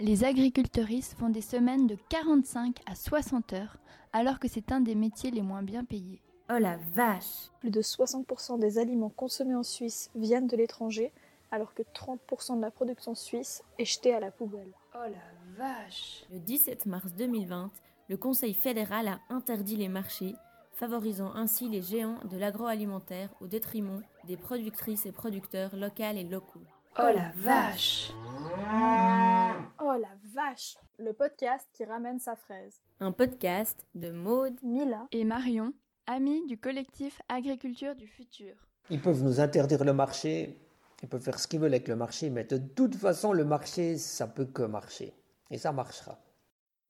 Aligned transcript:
Les 0.00 0.22
agriculteuristes 0.22 1.18
font 1.18 1.28
des 1.28 1.40
semaines 1.40 1.88
de 1.88 1.96
45 2.08 2.76
à 2.86 2.94
60 2.94 3.52
heures, 3.52 3.78
alors 4.12 4.38
que 4.38 4.46
c'est 4.46 4.70
un 4.70 4.80
des 4.80 4.94
métiers 4.94 5.32
les 5.32 5.42
moins 5.42 5.64
bien 5.64 5.84
payés. 5.84 6.22
Oh 6.48 6.58
la 6.60 6.76
vache 6.94 7.50
Plus 7.58 7.72
de 7.72 7.82
60% 7.82 8.60
des 8.60 8.78
aliments 8.78 9.08
consommés 9.08 9.56
en 9.56 9.64
Suisse 9.64 10.08
viennent 10.14 10.46
de 10.46 10.56
l'étranger, 10.56 11.10
alors 11.50 11.74
que 11.74 11.82
30% 11.82 12.58
de 12.58 12.62
la 12.62 12.70
production 12.70 13.16
suisse 13.16 13.64
est 13.80 13.84
jetée 13.84 14.14
à 14.14 14.20
la 14.20 14.30
poubelle. 14.30 14.70
Oh 14.94 14.98
la 15.02 15.64
vache 15.64 16.24
Le 16.30 16.38
17 16.38 16.86
mars 16.86 17.12
2020, 17.14 17.72
le 18.08 18.16
Conseil 18.16 18.54
fédéral 18.54 19.08
a 19.08 19.18
interdit 19.30 19.76
les 19.76 19.88
marchés, 19.88 20.36
favorisant 20.74 21.34
ainsi 21.34 21.68
les 21.68 21.82
géants 21.82 22.20
de 22.30 22.38
l'agroalimentaire 22.38 23.30
au 23.40 23.48
détriment 23.48 24.02
des 24.28 24.36
productrices 24.36 25.06
et 25.06 25.12
producteurs 25.12 25.74
locaux 25.74 26.04
et 26.04 26.22
locaux. 26.22 26.62
Oh 27.00 27.10
la 27.14 27.32
vache 27.36 28.12
vache 30.38 30.78
Le 30.98 31.12
podcast 31.12 31.68
qui 31.72 31.84
ramène 31.84 32.20
sa 32.20 32.36
fraise. 32.36 32.80
Un 33.00 33.10
podcast 33.10 33.88
de 33.96 34.12
Maude, 34.12 34.56
Mila 34.62 35.08
et 35.10 35.24
Marion, 35.24 35.72
amis 36.06 36.46
du 36.46 36.56
collectif 36.56 37.20
Agriculture 37.28 37.96
du 37.96 38.06
futur. 38.06 38.54
Ils 38.88 39.02
peuvent 39.02 39.24
nous 39.24 39.40
interdire 39.40 39.84
le 39.84 39.92
marché, 39.92 40.56
ils 41.02 41.08
peuvent 41.08 41.22
faire 41.22 41.40
ce 41.40 41.48
qu'ils 41.48 41.58
veulent 41.58 41.74
avec 41.74 41.88
le 41.88 41.96
marché, 41.96 42.30
mais 42.30 42.44
de 42.44 42.56
toute 42.56 42.94
façon, 42.94 43.32
le 43.32 43.44
marché, 43.44 43.98
ça 43.98 44.28
peut 44.28 44.44
que 44.44 44.62
marcher. 44.62 45.12
Et 45.50 45.58
ça 45.58 45.72
marchera. 45.72 46.16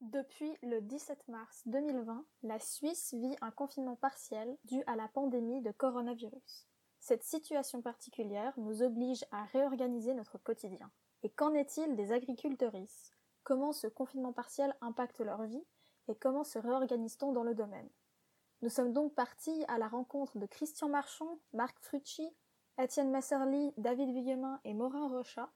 Depuis 0.02 0.54
le 0.62 0.82
17 0.82 1.28
mars 1.28 1.62
2020, 1.64 2.22
la 2.42 2.58
Suisse 2.58 3.14
vit 3.14 3.36
un 3.40 3.50
confinement 3.50 3.96
partiel 3.96 4.58
dû 4.64 4.82
à 4.86 4.94
la 4.94 5.08
pandémie 5.08 5.62
de 5.62 5.70
coronavirus. 5.70 6.68
Cette 7.00 7.24
situation 7.24 7.80
particulière 7.80 8.52
nous 8.58 8.82
oblige 8.82 9.24
à 9.32 9.44
réorganiser 9.44 10.12
notre 10.12 10.36
quotidien. 10.36 10.90
Et 11.22 11.30
qu'en 11.30 11.54
est-il 11.54 11.96
des 11.96 12.12
agriculteuristes? 12.12 13.17
Comment 13.48 13.72
ce 13.72 13.86
confinement 13.86 14.34
partiel 14.34 14.76
impacte 14.82 15.20
leur 15.20 15.42
vie 15.44 15.64
et 16.08 16.14
comment 16.14 16.44
se 16.44 16.58
réorganise-t-on 16.58 17.32
dans 17.32 17.44
le 17.44 17.54
domaine 17.54 17.88
Nous 18.60 18.68
sommes 18.68 18.92
donc 18.92 19.14
partis 19.14 19.64
à 19.68 19.78
la 19.78 19.88
rencontre 19.88 20.36
de 20.36 20.44
Christian 20.44 20.90
Marchand, 20.90 21.38
Marc 21.54 21.78
Frucci, 21.80 22.28
Étienne 22.78 23.10
Messerly, 23.10 23.72
David 23.78 24.12
Villemin 24.12 24.60
et 24.64 24.74
Morin 24.74 25.08
Rochat, 25.08 25.48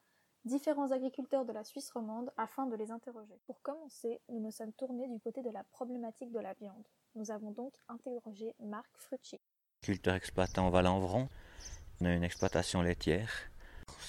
différents 0.46 0.90
agriculteurs 0.90 1.44
de 1.44 1.52
la 1.52 1.64
Suisse 1.64 1.90
romande, 1.90 2.32
afin 2.38 2.64
de 2.64 2.76
les 2.76 2.90
interroger. 2.90 3.38
Pour 3.44 3.60
commencer, 3.60 4.22
nous 4.30 4.40
nous 4.40 4.52
sommes 4.52 4.72
tournés 4.72 5.08
du 5.08 5.20
côté 5.20 5.42
de 5.42 5.50
la 5.50 5.62
problématique 5.64 6.32
de 6.32 6.40
la 6.40 6.54
viande. 6.54 6.86
Nous 7.14 7.30
avons 7.30 7.50
donc 7.50 7.74
interrogé 7.88 8.54
Marc 8.58 8.88
Frucci. 8.96 9.38
Culteur 9.82 10.14
exploitant 10.14 10.70
une 12.00 12.24
exploitation 12.24 12.80
laitière. 12.80 13.51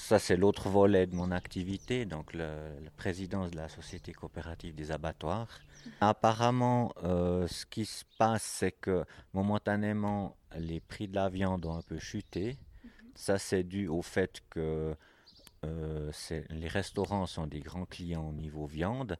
Ça, 0.03 0.19
c'est 0.19 0.35
l'autre 0.35 0.67
volet 0.67 1.07
de 1.07 1.15
mon 1.15 1.31
activité, 1.31 2.03
donc 2.03 2.33
la 2.33 2.67
présidence 2.97 3.51
de 3.51 3.55
la 3.55 3.69
Société 3.69 4.11
coopérative 4.11 4.75
des 4.75 4.91
abattoirs. 4.91 5.47
Apparemment, 6.01 6.93
euh, 7.05 7.47
ce 7.47 7.65
qui 7.65 7.85
se 7.85 8.03
passe, 8.17 8.43
c'est 8.43 8.73
que 8.73 9.05
momentanément, 9.31 10.35
les 10.57 10.81
prix 10.81 11.07
de 11.07 11.15
la 11.15 11.29
viande 11.29 11.65
ont 11.65 11.77
un 11.77 11.81
peu 11.81 11.99
chuté. 11.99 12.57
Ça, 13.15 13.37
c'est 13.37 13.63
dû 13.63 13.87
au 13.87 14.01
fait 14.01 14.41
que 14.49 14.93
euh, 15.63 16.11
les 16.49 16.67
restaurants 16.67 17.25
sont 17.25 17.47
des 17.47 17.61
grands 17.61 17.85
clients 17.85 18.27
au 18.27 18.33
niveau 18.33 18.65
viande, 18.65 19.17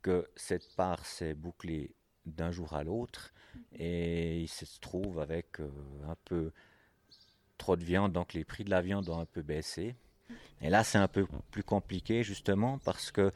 que 0.00 0.30
cette 0.36 0.76
part 0.76 1.04
s'est 1.06 1.34
bouclée 1.34 1.96
d'un 2.24 2.52
jour 2.52 2.74
à 2.74 2.84
l'autre 2.84 3.32
et 3.72 4.42
il 4.42 4.48
se 4.48 4.78
trouve 4.78 5.18
avec 5.18 5.58
euh, 5.58 5.68
un 6.06 6.16
peu 6.24 6.52
trop 7.58 7.74
de 7.74 7.84
viande, 7.84 8.12
donc 8.12 8.32
les 8.32 8.44
prix 8.44 8.62
de 8.62 8.70
la 8.70 8.80
viande 8.80 9.08
ont 9.08 9.18
un 9.18 9.26
peu 9.26 9.42
baissé. 9.42 9.96
Et 10.60 10.70
là, 10.70 10.84
c'est 10.84 10.98
un 10.98 11.08
peu 11.08 11.26
plus 11.50 11.64
compliqué 11.64 12.22
justement 12.22 12.78
parce 12.78 13.10
que 13.10 13.32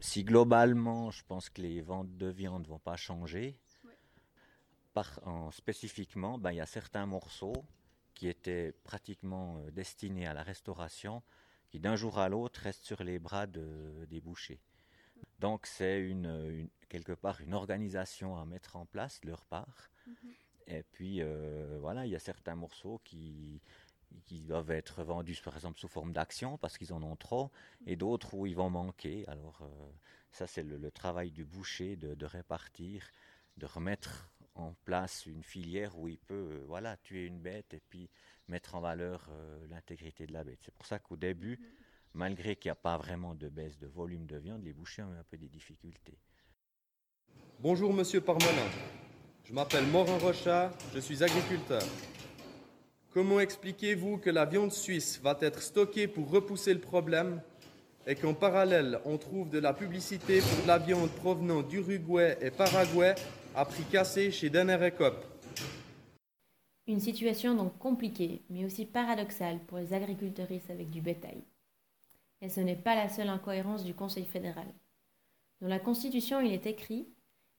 si 0.00 0.24
globalement, 0.24 1.10
je 1.10 1.24
pense 1.24 1.50
que 1.50 1.60
les 1.62 1.80
ventes 1.80 2.16
de 2.16 2.28
viande 2.28 2.62
ne 2.62 2.68
vont 2.68 2.78
pas 2.78 2.96
changer, 2.96 3.58
par, 4.94 5.20
en, 5.26 5.50
spécifiquement, 5.50 6.38
ben, 6.38 6.52
il 6.52 6.56
y 6.56 6.60
a 6.60 6.66
certains 6.66 7.06
morceaux 7.06 7.64
qui 8.14 8.28
étaient 8.28 8.74
pratiquement 8.84 9.58
euh, 9.58 9.70
destinés 9.70 10.26
à 10.26 10.34
la 10.34 10.42
restauration 10.42 11.22
qui 11.70 11.78
d'un 11.78 11.96
jour 11.96 12.18
à 12.18 12.28
l'autre 12.28 12.60
restent 12.62 12.84
sur 12.84 13.02
les 13.04 13.18
bras 13.18 13.46
de, 13.46 14.06
des 14.08 14.20
bouchers. 14.20 14.60
Donc 15.38 15.66
c'est 15.66 16.00
une, 16.00 16.26
une, 16.50 16.68
quelque 16.88 17.12
part 17.12 17.40
une 17.40 17.54
organisation 17.54 18.38
à 18.38 18.46
mettre 18.46 18.76
en 18.76 18.86
place 18.86 19.20
de 19.20 19.28
leur 19.28 19.44
part. 19.44 19.90
Mm 20.06 20.12
-hmm. 20.12 20.48
Et 20.68 20.82
puis 20.82 21.20
euh, 21.20 21.78
voilà, 21.80 22.06
il 22.06 22.12
y 22.12 22.16
a 22.16 22.18
certains 22.20 22.54
morceaux 22.54 23.00
qui, 23.04 23.60
qui 24.26 24.42
doivent 24.42 24.70
être 24.70 25.02
vendus 25.02 25.40
par 25.42 25.54
exemple 25.54 25.78
sous 25.78 25.88
forme 25.88 26.12
d'action 26.12 26.58
parce 26.58 26.78
qu'ils 26.78 26.92
en 26.92 27.02
ont 27.02 27.16
trop, 27.16 27.50
et 27.86 27.96
d'autres 27.96 28.34
où 28.34 28.46
ils 28.46 28.56
vont 28.56 28.70
manquer. 28.70 29.24
Alors 29.28 29.60
euh, 29.62 29.90
ça 30.32 30.46
c'est 30.46 30.62
le, 30.62 30.90
travail 30.90 31.30
du 31.30 31.44
boucher 31.44 31.96
de, 31.96 32.26
répartir, 32.26 33.10
de 33.56 33.66
remettre 33.66 34.30
en 34.54 34.74
place 34.84 35.26
une 35.26 35.42
filière 35.42 35.96
où 35.98 36.08
il 36.08 36.18
peut 36.18 36.34
euh, 36.34 36.64
voilà 36.66 36.96
tuer 36.98 37.24
une 37.24 37.38
bête 37.38 37.74
et 37.74 37.80
puis 37.88 38.10
mettre 38.48 38.74
en 38.74 38.80
valeur 38.80 39.28
euh, 39.30 39.66
l'intégrité 39.68 40.26
de 40.26 40.32
la 40.32 40.44
bête. 40.44 40.58
C'est 40.62 40.74
pour 40.74 40.86
ça 40.86 40.98
qu'au 40.98 41.16
début, 41.16 41.60
malgré 42.14 42.56
qu'il 42.56 42.68
n'y 42.68 42.72
a 42.72 42.76
pas 42.76 42.96
vraiment 42.96 43.34
de 43.34 43.48
baisse 43.48 43.78
de 43.78 43.86
volume 43.86 44.26
de 44.26 44.36
viande, 44.36 44.64
les 44.64 44.72
bouchers 44.72 45.02
ont 45.02 45.12
un 45.12 45.24
peu 45.24 45.36
des 45.36 45.48
difficultés. 45.48 46.18
Bonjour 47.60 47.92
Monsieur 47.92 48.20
Parmelin, 48.20 48.68
je 49.44 49.52
m'appelle 49.52 49.86
Morin 49.86 50.18
Rochat, 50.18 50.72
je 50.94 51.00
suis 51.00 51.22
agriculteur. 51.22 51.82
Comment 53.12 53.40
expliquez-vous 53.40 54.18
que 54.18 54.28
la 54.28 54.44
viande 54.44 54.70
suisse 54.70 55.18
va 55.22 55.36
être 55.40 55.62
stockée 55.62 56.06
pour 56.06 56.30
repousser 56.30 56.74
le 56.74 56.80
problème 56.80 57.40
et 58.06 58.14
qu'en 58.14 58.34
parallèle 58.34 59.00
on 59.06 59.16
trouve 59.16 59.48
de 59.48 59.58
la 59.58 59.72
publicité 59.72 60.40
pour 60.40 60.66
la 60.66 60.78
viande 60.78 61.08
provenant 61.10 61.62
d'Uruguay 61.62 62.36
et 62.42 62.50
Paraguay 62.50 63.14
à 63.54 63.64
prix 63.64 63.84
cassé 63.84 64.30
chez 64.30 64.50
Denner 64.50 64.90
Une 66.86 67.00
situation 67.00 67.54
donc 67.54 67.78
compliquée, 67.78 68.42
mais 68.50 68.66
aussi 68.66 68.84
paradoxale 68.84 69.58
pour 69.66 69.78
les 69.78 69.94
agriculteuristes 69.94 70.70
avec 70.70 70.90
du 70.90 71.00
bétail. 71.00 71.42
Et 72.42 72.50
ce 72.50 72.60
n'est 72.60 72.76
pas 72.76 72.94
la 72.94 73.08
seule 73.08 73.30
incohérence 73.30 73.84
du 73.84 73.94
Conseil 73.94 74.26
fédéral. 74.26 74.66
Dans 75.62 75.68
la 75.68 75.80
Constitution, 75.80 76.40
il 76.40 76.52
est 76.52 76.66
écrit 76.66 77.08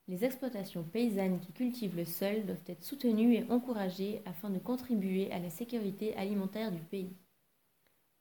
Les 0.08 0.24
exploitations 0.24 0.82
paysannes 0.82 1.40
qui 1.40 1.52
cultivent 1.52 1.96
le 1.96 2.04
sol 2.04 2.44
doivent 2.44 2.58
être 2.66 2.84
soutenues 2.84 3.34
et 3.34 3.44
encouragées 3.50 4.22
afin 4.24 4.50
de 4.50 4.58
contribuer 4.58 5.30
à 5.30 5.38
la 5.38 5.50
sécurité 5.50 6.16
alimentaire 6.16 6.72
du 6.72 6.80
pays. 6.80 7.16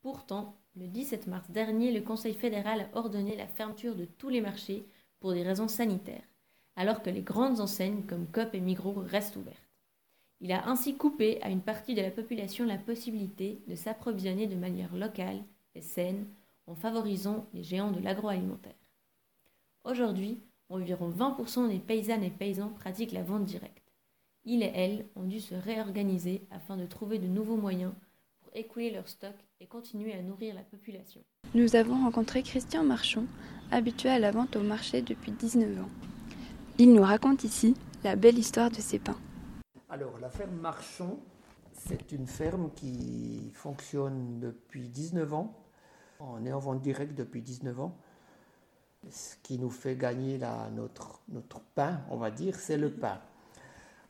Pourtant, 0.02 0.56
le 0.76 0.88
17 0.88 1.28
mars 1.28 1.50
dernier, 1.50 1.92
le 1.92 2.02
Conseil 2.02 2.34
fédéral 2.34 2.82
a 2.82 2.98
ordonné 2.98 3.36
la 3.36 3.48
fermeture 3.48 3.96
de 3.96 4.06
tous 4.06 4.30
les 4.30 4.42
marchés 4.42 4.86
pour 5.20 5.34
des 5.34 5.44
raisons 5.44 5.68
sanitaires, 5.68 6.24
alors 6.76 7.02
que 7.02 7.10
les 7.10 7.22
grandes 7.22 7.60
enseignes 7.60 8.04
comme 8.04 8.28
Coop 8.28 8.54
et 8.54 8.62
Migros 8.62 9.02
restent 9.06 9.36
ouvertes. 9.36 9.70
Il 10.42 10.54
a 10.54 10.70
ainsi 10.70 10.96
coupé 10.96 11.42
à 11.42 11.50
une 11.50 11.62
partie 11.62 11.96
de 11.96 12.02
la 12.02 12.12
population 12.12 12.66
la 12.66 12.78
possibilité 12.78 13.62
de 13.68 13.76
s'approvisionner 13.76 14.48
de 14.48 14.56
manière 14.56 14.96
locale 14.96 15.44
et 15.76 15.82
saine 15.82 16.28
en 16.66 16.76
favorisant 16.76 17.48
les 17.54 17.64
géants 17.64 17.92
de 17.92 18.00
l'agroalimentaire. 18.00 18.76
Aujourd'hui, 19.84 20.42
environ 20.70 21.10
20% 21.10 21.70
des 21.70 21.80
paysannes 21.80 22.24
et 22.24 22.30
paysans 22.30 22.70
pratiquent 22.70 23.12
la 23.12 23.24
vente 23.24 23.46
directe. 23.46 23.92
Ils 24.46 24.64
et 24.64 24.72
elles 24.74 25.06
ont 25.16 25.24
dû 25.24 25.40
se 25.40 25.56
réorganiser 25.56 26.48
afin 26.52 26.78
de 26.78 26.86
trouver 26.86 27.20
de 27.20 27.28
nouveaux 27.28 27.58
moyens 27.58 27.94
pour 28.42 28.56
écouler 28.56 28.92
leur 28.92 29.08
stock 29.08 29.36
et 29.60 29.68
continuer 29.68 30.14
à 30.14 30.22
nourrir 30.22 30.56
la 30.56 30.64
population. 30.64 31.22
Nous 31.54 31.76
avons 31.76 32.04
rencontré 32.04 32.44
Christian 32.44 32.84
Marchand, 32.84 33.26
habitué 33.72 34.10
à 34.10 34.20
la 34.20 34.32
vente 34.32 34.56
au 34.56 34.62
marché 34.62 35.02
depuis 35.02 35.32
19 35.32 35.82
ans. 35.82 35.90
Il 36.78 36.94
nous 36.94 37.04
raconte 37.04 37.44
ici 37.44 37.76
la 38.04 38.16
belle 38.16 38.38
histoire 38.38 38.70
de 38.72 38.76
ses 38.76 39.00
pains. 39.00 39.20
Alors, 39.90 40.18
la 40.20 40.30
ferme 40.30 40.56
Marchand, 40.56 41.20
c'est 41.74 42.12
une 42.12 42.28
ferme 42.28 42.70
qui 42.76 43.52
fonctionne 43.54 44.40
depuis 44.40 44.88
19 44.88 45.34
ans. 45.34 45.54
On 46.20 46.46
est 46.46 46.54
en 46.54 46.60
vente 46.60 46.82
directe 46.82 47.16
depuis 47.16 47.42
19 47.42 47.80
ans. 47.80 47.98
Ce 49.10 49.36
qui 49.42 49.58
nous 49.58 49.70
fait 49.70 49.96
gagner 49.96 50.40
notre, 50.76 51.22
pain, 51.74 52.02
on 52.10 52.18
va 52.18 52.32
dire, 52.32 52.56
c'est 52.56 52.78
le 52.78 52.92
pain. 52.92 53.20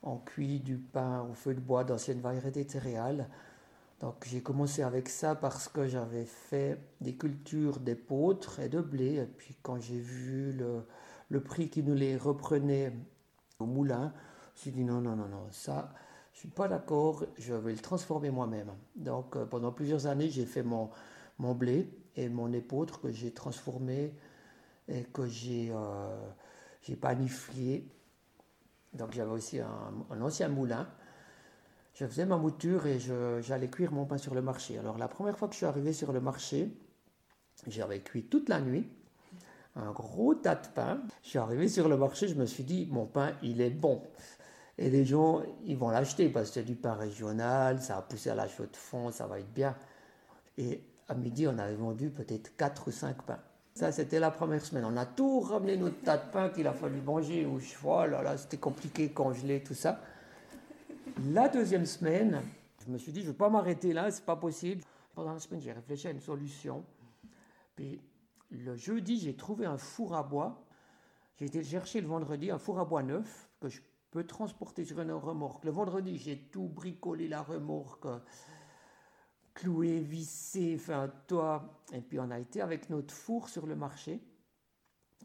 On 0.02 0.18
cuit 0.18 0.60
du 0.60 0.78
pain 0.78 1.22
au 1.30 1.34
feu 1.34 1.54
de 1.54 1.60
bois 1.60 1.84
d'anciennes 1.84 2.22
variétés 2.22 2.64
de 2.64 2.72
céréales. 2.72 3.30
Donc 4.00 4.16
j'ai 4.26 4.42
commencé 4.42 4.82
avec 4.82 5.10
ça 5.10 5.36
parce 5.36 5.68
que 5.68 5.88
j'avais 5.88 6.26
fait 6.26 6.80
des 7.02 7.16
cultures 7.16 7.80
d'épeautres 7.80 8.60
et 8.60 8.70
de 8.70 8.80
blé. 8.82 9.16
Et 9.16 9.26
puis 9.26 9.56
quand 9.62 9.80
j'ai 9.80 10.00
vu 10.00 10.54
le, 10.54 11.40
prix 11.42 11.70
qui 11.70 11.84
nous 11.84 11.96
les 11.96 12.16
reprenait 12.18 12.94
au 13.60 13.66
moulin, 13.66 14.14
j'ai 14.56 14.72
dit 14.72 14.84
non, 14.84 15.02
non, 15.02 15.16
non, 15.16 15.28
non, 15.28 15.48
ça, 15.52 15.94
je 16.34 16.40
suis 16.40 16.50
pas 16.50 16.68
d'accord, 16.68 17.26
je 17.38 17.54
vais 17.54 17.74
le 17.74 17.80
transformer 17.80 18.32
moi-même. 18.32 18.72
Donc 18.96 19.36
euh, 19.36 19.46
pendant 19.46 19.72
plusieurs 19.72 20.08
années, 20.08 20.30
j'ai 20.30 20.46
fait 20.46 20.64
mon, 20.64 20.90
mon 21.38 21.54
blé 21.54 21.90
et 22.16 22.30
mon 22.30 22.52
épeautre 22.54 23.02
que 23.02 23.12
j'ai 23.12 23.32
transformé 23.32 24.14
et 24.90 25.04
que 25.04 25.26
j'ai 25.28 25.72
euh, 25.72 26.96
paniflé. 27.00 27.88
Donc 28.94 29.14
j'avais 29.14 29.32
aussi 29.32 29.60
un, 29.60 29.94
un, 30.10 30.22
ancien 30.22 30.50
moulin. 30.50 30.88
Je 31.94 32.06
faisais 32.06 32.26
ma 32.26 32.38
mouture 32.38 32.86
et 32.88 33.00
j'allais 33.42 33.70
cuire 33.70 33.92
mon 33.92 34.06
pain 34.06 34.18
sur 34.18 34.34
le 34.34 34.42
marché. 34.42 34.78
Alors 34.78 34.98
la 34.98 35.08
première 35.08 35.38
fois 35.38 35.48
que 35.48 35.54
je 35.54 35.58
suis 35.58 35.66
arrivé 35.66 35.94
sur 35.94 36.12
le 36.12 36.22
marché, 36.22 36.72
j'avais 37.68 38.02
cuit 38.02 38.24
toute 38.24 38.50
la 38.50 38.62
nuit 38.62 38.90
un 39.76 39.92
gros 39.92 40.36
tas 40.36 40.56
de 40.56 40.68
pain. 40.68 41.02
Je 41.24 41.30
suis 41.30 41.40
arrivé 41.40 41.68
sur 41.68 41.88
le 41.90 41.98
marché, 41.98 42.28
je 42.28 42.36
me 42.36 42.46
suis 42.46 42.64
dit, 42.64 42.88
mon 42.92 43.06
pain, 43.06 43.34
il 43.42 43.62
est 43.62 43.70
bon. 43.70 44.04
Et 44.78 44.90
les 44.90 45.06
gens, 45.06 45.42
ils 45.66 45.78
vont 45.78 45.90
l'acheter 45.90 46.30
parce 46.30 46.50
que 46.50 46.56
c'est 46.56 46.64
du 46.64 46.76
pain 46.76 46.94
régional, 46.94 47.82
ça 47.82 47.98
a 47.98 48.02
poussé 48.02 48.30
à 48.30 48.36
la 48.36 48.48
chaux 48.48 48.66
de 48.66 48.76
fond, 48.76 49.12
ça 49.12 49.28
va 49.28 49.40
être 49.40 49.54
bien. 49.54 49.76
Et 50.58 50.82
à 51.08 51.16
midi, 51.16 51.48
on 51.48 51.58
avait 51.58 51.76
vendu 51.76 52.10
peut-être 52.10 52.56
4 52.56 52.88
ou 52.88 52.92
5 52.92 53.24
pains. 53.24 53.40
Ça, 53.74 53.92
c'était 53.92 54.19
la 54.19 54.31
première 54.31 54.66
semaine. 54.66 54.86
On 54.86 54.98
a 54.98 55.06
tout 55.06 55.39
ramené 55.39 55.77
notre 55.77 56.01
tas 56.01 56.18
de 56.18 56.31
pain 56.31 56.50
qu'il 56.50 56.68
a 56.68 56.74
fallu 56.74 57.01
manger. 57.01 57.45
Ou, 57.45 57.60
oh 57.86 58.06
là 58.06 58.21
là, 58.21 58.38
c'était 58.38 58.57
compliqué, 58.57 59.10
congeler, 59.10 59.63
tout 59.63 59.74
ça. 59.74 60.01
La 61.31 61.50
deuxième 61.50 61.86
semaine, 61.86 62.42
je 62.86 62.92
me 62.92 62.98
suis 62.98 63.12
dit, 63.12 63.21
je 63.21 63.27
ne 63.27 63.31
vais 63.31 63.38
pas 63.38 63.50
m'arrêter 63.50 63.94
là, 63.94 64.12
c'est 64.12 64.25
pas 64.25 64.36
possible. 64.36 64.81
Pendant 65.16 65.33
la 65.33 65.39
semaine, 65.39 65.62
j'ai 65.62 65.71
réfléchi 65.71 66.07
à 66.07 66.12
une 66.12 66.19
solution. 66.19 66.83
Puis 67.75 68.01
le 68.51 68.75
jeudi, 68.75 69.19
j'ai 69.19 69.36
trouvé 69.36 69.66
un 69.66 69.77
four 69.77 70.16
à 70.16 70.24
bois. 70.24 70.66
J'ai 71.38 71.45
été 71.45 71.63
chercher 71.63 72.01
le 72.01 72.07
vendredi 72.07 72.51
un 72.51 72.57
four 72.57 72.80
à 72.80 72.86
bois 72.86 73.04
neuf 73.04 73.50
que 73.62 73.69
je 73.69 73.80
peux 74.12 74.25
transporter 74.25 74.86
sur 74.86 75.00
une 75.00 75.12
remorque. 75.12 75.63
Le 75.63 75.71
vendredi, 75.71 76.18
j'ai 76.18 76.38
tout 76.38 76.68
bricolé 76.68 77.27
la 77.27 77.42
remorque, 77.42 78.07
cloué, 79.60 80.00
vissé, 80.00 80.76
enfin, 80.80 81.12
toi. 81.28 81.84
Et 81.94 82.02
puis 82.02 82.20
on 82.20 82.32
a 82.32 82.40
été 82.40 82.62
avec 82.62 82.90
notre 82.90 83.14
four 83.14 83.50
sur 83.50 83.66
le 83.66 83.76
marché. 83.76 84.22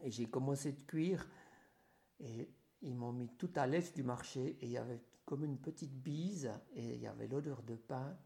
Et 0.03 0.11
j'ai 0.11 0.27
commencé 0.27 0.73
de 0.73 0.81
cuire. 0.83 1.27
Et 2.21 2.51
ils 2.83 2.95
m'ont 2.95 3.13
mis 3.13 3.29
tout 3.39 3.51
à 3.55 3.67
l'est 3.67 3.95
du 3.95 4.03
marché. 4.03 4.59
Et 4.61 4.67
il 4.67 4.73
y 4.73 4.79
avait 4.79 5.01
comme 5.25 5.45
une 5.45 5.59
petite 5.59 5.95
bise. 5.95 6.51
Et 6.75 6.95
il 6.95 7.01
y 7.01 7.07
avait 7.07 7.29
l'odeur 7.29 7.63
de 7.63 7.77
pain 7.77 8.17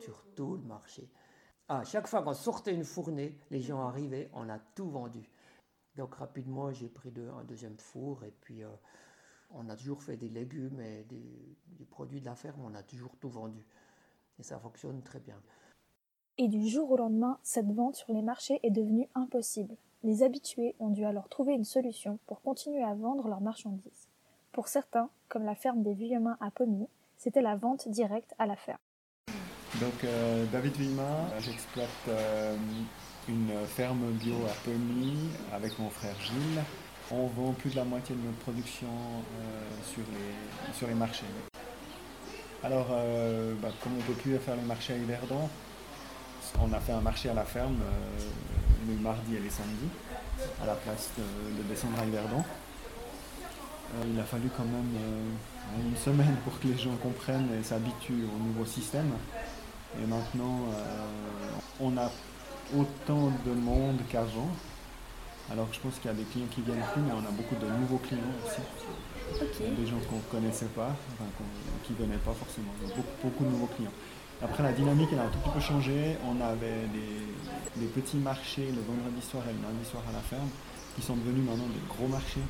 sur 0.00 0.24
tout 0.34 0.56
le 0.56 0.62
marché. 0.62 1.10
À 1.68 1.84
chaque 1.84 2.06
fois 2.06 2.22
qu'on 2.22 2.34
sortait 2.34 2.74
une 2.74 2.84
fournée, 2.84 3.38
les 3.50 3.60
gens 3.60 3.80
arrivaient, 3.80 4.30
on 4.32 4.48
a 4.48 4.58
tout 4.58 4.88
vendu. 4.88 5.28
Donc 5.96 6.14
rapidement, 6.14 6.72
j'ai 6.72 6.88
pris 6.88 7.12
un 7.18 7.44
deuxième 7.44 7.76
four 7.76 8.24
et 8.24 8.32
puis 8.40 8.62
euh, 8.62 8.68
on 9.50 9.68
a 9.68 9.76
toujours 9.76 10.02
fait 10.02 10.16
des 10.16 10.28
légumes 10.28 10.80
et 10.80 11.04
des, 11.04 11.84
produits 11.90 12.20
de 12.20 12.26
la 12.26 12.34
ferme, 12.34 12.62
on 12.64 12.74
a 12.74 12.82
toujours 12.82 13.16
tout 13.18 13.28
vendu. 13.28 13.64
Et 14.38 14.42
ça 14.42 14.58
fonctionne 14.58 15.02
très 15.02 15.20
bien. 15.20 15.36
Et 16.36 16.48
du 16.48 16.68
jour 16.68 16.90
au 16.92 16.96
lendemain, 16.96 17.38
cette 17.42 17.72
vente 17.72 17.96
sur 17.96 18.12
les 18.12 18.22
marchés 18.22 18.60
est 18.62 18.70
devenue 18.70 19.08
impossible. 19.14 19.76
Les 20.04 20.22
habitués 20.22 20.76
ont 20.78 20.90
dû 20.90 21.04
alors 21.04 21.28
trouver 21.28 21.54
une 21.54 21.64
solution 21.64 22.20
pour 22.26 22.40
continuer 22.42 22.84
à 22.84 22.94
vendre 22.94 23.26
leurs 23.26 23.40
marchandises. 23.40 24.08
Pour 24.52 24.68
certains, 24.68 25.10
comme 25.28 25.44
la 25.44 25.56
ferme 25.56 25.82
des 25.82 25.94
Vuillemains 25.94 26.36
à 26.40 26.52
Pommy, 26.52 26.86
c'était 27.16 27.42
la 27.42 27.56
vente 27.56 27.88
directe 27.88 28.34
à 28.38 28.46
la 28.46 28.54
ferme. 28.54 28.78
Donc 29.80 30.04
euh, 30.04 30.46
David 30.52 30.76
Villemin, 30.76 31.28
j'exploite 31.40 31.88
euh, 32.08 32.56
une 33.28 33.52
ferme 33.66 34.10
bio 34.12 34.34
à 34.46 34.54
Pommy 34.64 35.14
avec 35.52 35.78
mon 35.78 35.90
frère 35.90 36.18
Gilles. 36.20 36.62
On 37.10 37.26
vend 37.26 37.52
plus 37.52 37.70
de 37.70 37.76
la 37.76 37.84
moitié 37.84 38.14
de 38.14 38.20
notre 38.20 38.38
production 38.38 38.88
euh, 38.88 39.82
sur, 39.84 40.02
les, 40.02 40.74
sur 40.74 40.86
les 40.86 40.94
marchés. 40.94 41.26
Alors, 42.62 42.88
bah, 43.62 43.68
comme 43.82 43.94
on 43.94 43.96
ne 43.96 44.02
peut 44.02 44.14
plus 44.14 44.36
faire 44.38 44.56
les 44.56 44.62
marchés 44.62 44.94
à 44.94 44.96
Yverdon, 44.96 45.48
on 46.60 46.72
a 46.72 46.80
fait 46.80 46.92
un 46.92 47.00
marché 47.00 47.28
à 47.28 47.34
la 47.34 47.44
ferme 47.44 47.78
le 48.88 48.94
mardi 48.94 49.36
et 49.36 49.40
les 49.40 49.50
samedis, 49.50 49.90
à 50.62 50.66
la 50.66 50.74
place 50.74 51.10
de, 51.18 51.62
descendre 51.68 52.00
à 52.00 52.06
Yverdon. 52.06 52.42
il 54.10 54.18
a 54.18 54.24
fallu 54.24 54.48
quand 54.56 54.64
même 54.64 54.96
une 55.78 55.96
semaine 55.96 56.36
pour 56.44 56.58
que 56.58 56.68
les 56.68 56.78
gens 56.78 56.96
comprennent 57.02 57.48
et 57.58 57.62
s'habituent 57.62 58.24
au 58.24 58.42
nouveau 58.42 58.64
système. 58.64 59.12
Et 59.96 60.06
maintenant, 60.06 60.60
euh, 60.74 61.50
on 61.80 61.96
a 61.96 62.10
autant 62.76 63.32
de 63.46 63.52
monde 63.52 63.98
qu'avant. 64.10 64.50
Alors 65.50 65.68
je 65.72 65.80
pense 65.80 65.96
qu'il 65.96 66.10
y 66.10 66.14
a 66.14 66.16
des 66.16 66.24
clients 66.24 66.50
qui 66.50 66.60
viennent 66.60 66.84
plus, 66.92 67.00
mais 67.00 67.12
on 67.16 67.24
a 67.24 67.32
beaucoup 67.32 67.56
de 67.56 67.64
nouveaux 67.80 67.98
clients 67.98 68.32
aussi. 68.44 68.60
Des 69.60 69.86
gens 69.86 70.00
qu'on 70.08 70.20
ne 70.20 70.28
connaissait 70.30 70.72
pas, 70.76 70.92
qui 71.84 71.92
ne 71.92 71.98
venaient 72.04 72.20
pas 72.20 72.32
forcément. 72.32 72.72
beaucoup, 72.84 73.16
beaucoup 73.22 73.44
de 73.44 73.50
nouveaux 73.50 73.70
clients. 73.72 73.92
Après, 74.40 74.62
la 74.62 74.72
dynamique, 74.72 75.08
elle 75.12 75.18
a 75.18 75.24
un 75.24 75.32
tout 75.34 75.38
petit 75.42 75.50
peu 75.50 75.60
changé. 75.60 76.16
On 76.22 76.38
avait 76.40 76.86
des, 76.94 77.88
petits 77.88 78.18
marchés 78.18 78.70
le 78.70 78.82
vendredi 78.84 79.24
soir 79.24 79.42
et 79.48 79.52
le 79.52 79.60
lundi 79.64 79.84
soir 79.88 80.02
à 80.08 80.12
la 80.12 80.20
ferme, 80.20 80.48
qui 80.94 81.02
sont 81.02 81.16
devenus 81.16 81.42
maintenant 81.42 81.66
des 81.72 81.82
gros 81.88 82.06
marchés. 82.06 82.44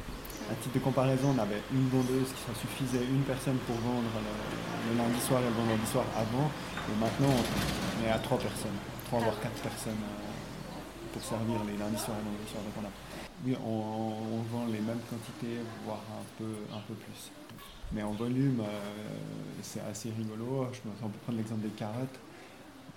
À 0.51 0.55
titre 0.61 0.75
de 0.75 0.85
comparaison, 0.85 1.33
on 1.33 1.41
avait 1.41 1.63
une 1.73 1.89
vendeuse 1.89 2.29
qui 2.35 2.45
suffisait 2.61 3.05
une 3.05 3.23
personne 3.23 3.57
pour 3.65 3.77
vendre 3.81 4.11
le 4.11 4.93
lundi 4.99 5.21
soir 5.21 5.41
et 5.41 5.49
le 5.49 5.57
vendredi 5.57 5.87
soir 5.87 6.05
avant. 6.13 6.51
Et 6.91 6.97
maintenant, 6.99 7.33
on 7.33 8.01
est 8.05 8.11
à 8.11 8.19
trois 8.19 8.39
personnes, 8.39 8.79
trois 9.07 9.21
voire 9.21 9.39
quatre 9.41 9.61
personnes 9.61 10.03
euh, 10.03 10.38
pour 11.13 11.23
servir 11.23 11.63
les 11.65 11.77
lundis 11.77 11.99
soirs 11.99 12.17
et 12.19 12.25
vendredis 12.25 12.51
soirs. 12.51 12.65
Donc 12.65 12.75
oui, 13.47 13.57
on, 13.65 14.43
vend 14.51 14.67
les 14.67 14.81
mêmes 14.81 14.99
quantités, 15.09 15.61
voire 15.85 16.03
un 16.11 16.25
peu, 16.39 16.57
un 16.75 16.81
peu 16.81 16.95
plus. 16.95 17.31
Mais 17.93 18.03
en 18.03 18.11
volume, 18.13 18.61
euh, 18.61 18.67
c'est 19.63 19.81
assez 19.81 20.11
rigolo. 20.11 20.67
Je 20.73 20.81
peux, 20.81 20.89
on 21.03 21.09
peut 21.09 21.19
prendre 21.19 21.39
l'exemple 21.39 21.63
des 21.63 21.71
carottes. 21.71 22.19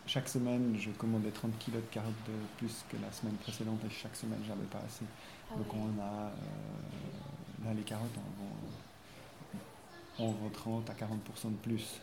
Chaque 0.08 0.28
semaine, 0.28 0.76
je 0.80 0.90
commandais 0.92 1.30
30 1.30 1.52
kg 1.60 1.76
de 1.76 1.82
carottes 1.92 2.14
de 2.28 2.34
plus 2.58 2.84
que 2.90 2.98
la 2.98 3.12
semaine 3.12 3.36
précédente 3.36 3.80
et 3.86 3.90
chaque 3.90 4.16
semaine, 4.16 4.40
j'avais 4.48 4.66
pas 4.66 4.80
assez. 4.80 5.06
Ah 5.50 5.58
Donc 5.58 5.72
on 5.74 6.02
a, 6.02 6.26
euh, 6.26 7.66
là 7.66 7.74
les 7.76 7.84
carottes, 7.84 8.18
on 8.18 10.24
vend, 10.24 10.30
on 10.30 10.32
vend 10.32 10.50
30 10.52 10.90
à 10.90 10.94
40% 10.94 11.52
de 11.52 11.56
plus 11.62 12.02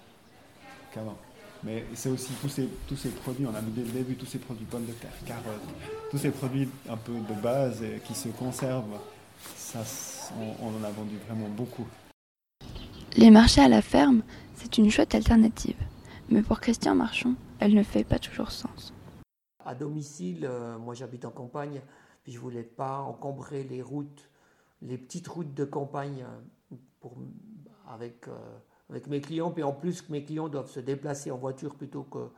qu'avant. 0.94 1.19
Mais 1.64 1.84
c'est 1.94 2.08
aussi 2.08 2.32
tous 2.40 2.49
ces, 2.49 2.69
tous 2.87 2.96
ces 2.96 3.10
produits, 3.10 3.46
on 3.46 3.55
a 3.55 3.60
vu 3.60 3.70
dès 3.72 3.82
le 3.82 3.90
début 3.90 4.14
tous 4.14 4.26
ces 4.26 4.38
produits 4.38 4.66
pommes 4.66 4.87
de 4.87 4.93
terre, 4.93 5.10
carottes, 5.26 5.60
tous 6.10 6.19
ces 6.19 6.31
produits 6.31 6.69
un 6.88 6.96
peu 6.96 7.12
de 7.12 7.40
base 7.40 7.82
qui 8.05 8.14
se 8.14 8.28
conservent, 8.28 8.99
ça, 9.56 9.81
on, 10.38 10.66
on 10.66 10.81
en 10.81 10.84
a 10.84 10.90
vendu 10.90 11.16
vraiment 11.26 11.49
beaucoup. 11.49 11.87
Les 13.16 13.31
marchés 13.31 13.60
à 13.62 13.69
la 13.69 13.82
ferme, 13.82 14.22
c'est 14.55 14.78
une 14.78 14.90
chouette 14.90 15.14
alternative. 15.14 15.76
Mais 16.31 16.43
pour 16.43 16.60
Christian 16.60 16.94
Marchand, 16.94 17.34
elle 17.58 17.75
ne 17.75 17.82
fait 17.82 18.04
pas 18.04 18.19
toujours 18.19 18.50
sens. 18.50 18.93
À 19.64 19.75
domicile, 19.75 20.46
euh, 20.49 20.78
moi 20.78 20.94
j'habite 20.94 21.25
en 21.25 21.31
campagne, 21.31 21.81
puis 22.22 22.32
je 22.32 22.38
voulais 22.38 22.62
pas 22.62 23.00
encombrer 23.00 23.64
les 23.64 23.82
routes, 23.82 24.28
les 24.82 24.99
petites 24.99 25.26
routes 25.26 25.54
de 25.54 25.64
campagne 25.64 26.22
euh, 26.22 26.76
pour, 27.00 27.16
avec 27.88 28.28
euh, 28.28 28.37
avec 28.90 29.06
mes 29.06 29.20
clients, 29.20 29.50
puis 29.50 29.62
en 29.62 29.73
plus 29.73 30.02
que 30.02 30.12
mes 30.12 30.25
clients 30.25 30.49
doivent 30.49 30.70
se 30.70 30.81
déplacer 30.81 31.31
en 31.31 31.38
voiture 31.38 31.75
plutôt 31.75 32.05
que... 32.05 32.29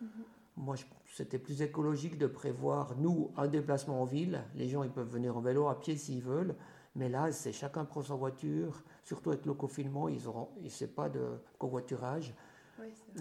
Mhm. 0.00 0.08
Moi, 0.56 0.74
c'était 1.14 1.38
plus 1.38 1.62
écologique 1.62 2.18
de 2.18 2.26
prévoir, 2.26 2.96
nous, 2.96 3.30
un 3.36 3.46
déplacement 3.46 4.02
en 4.02 4.04
ville. 4.04 4.42
Les 4.56 4.68
gens, 4.68 4.82
ils 4.82 4.90
peuvent 4.90 5.08
venir 5.08 5.36
en 5.36 5.40
vélo, 5.40 5.68
à 5.68 5.78
pied 5.78 5.96
s'ils 5.96 6.20
veulent. 6.20 6.56
Mais 6.98 7.08
là, 7.08 7.30
c'est 7.30 7.52
chacun 7.52 7.84
prend 7.84 8.02
sa 8.02 8.14
voiture, 8.14 8.82
surtout 9.04 9.30
avec 9.30 9.46
le 9.46 9.54
confinement, 9.54 10.08
ils 10.08 10.26
auront, 10.26 10.48
il 10.62 10.70
sait 10.70 10.88
pas 10.88 11.08
de 11.08 11.38
covoiturage. 11.56 12.34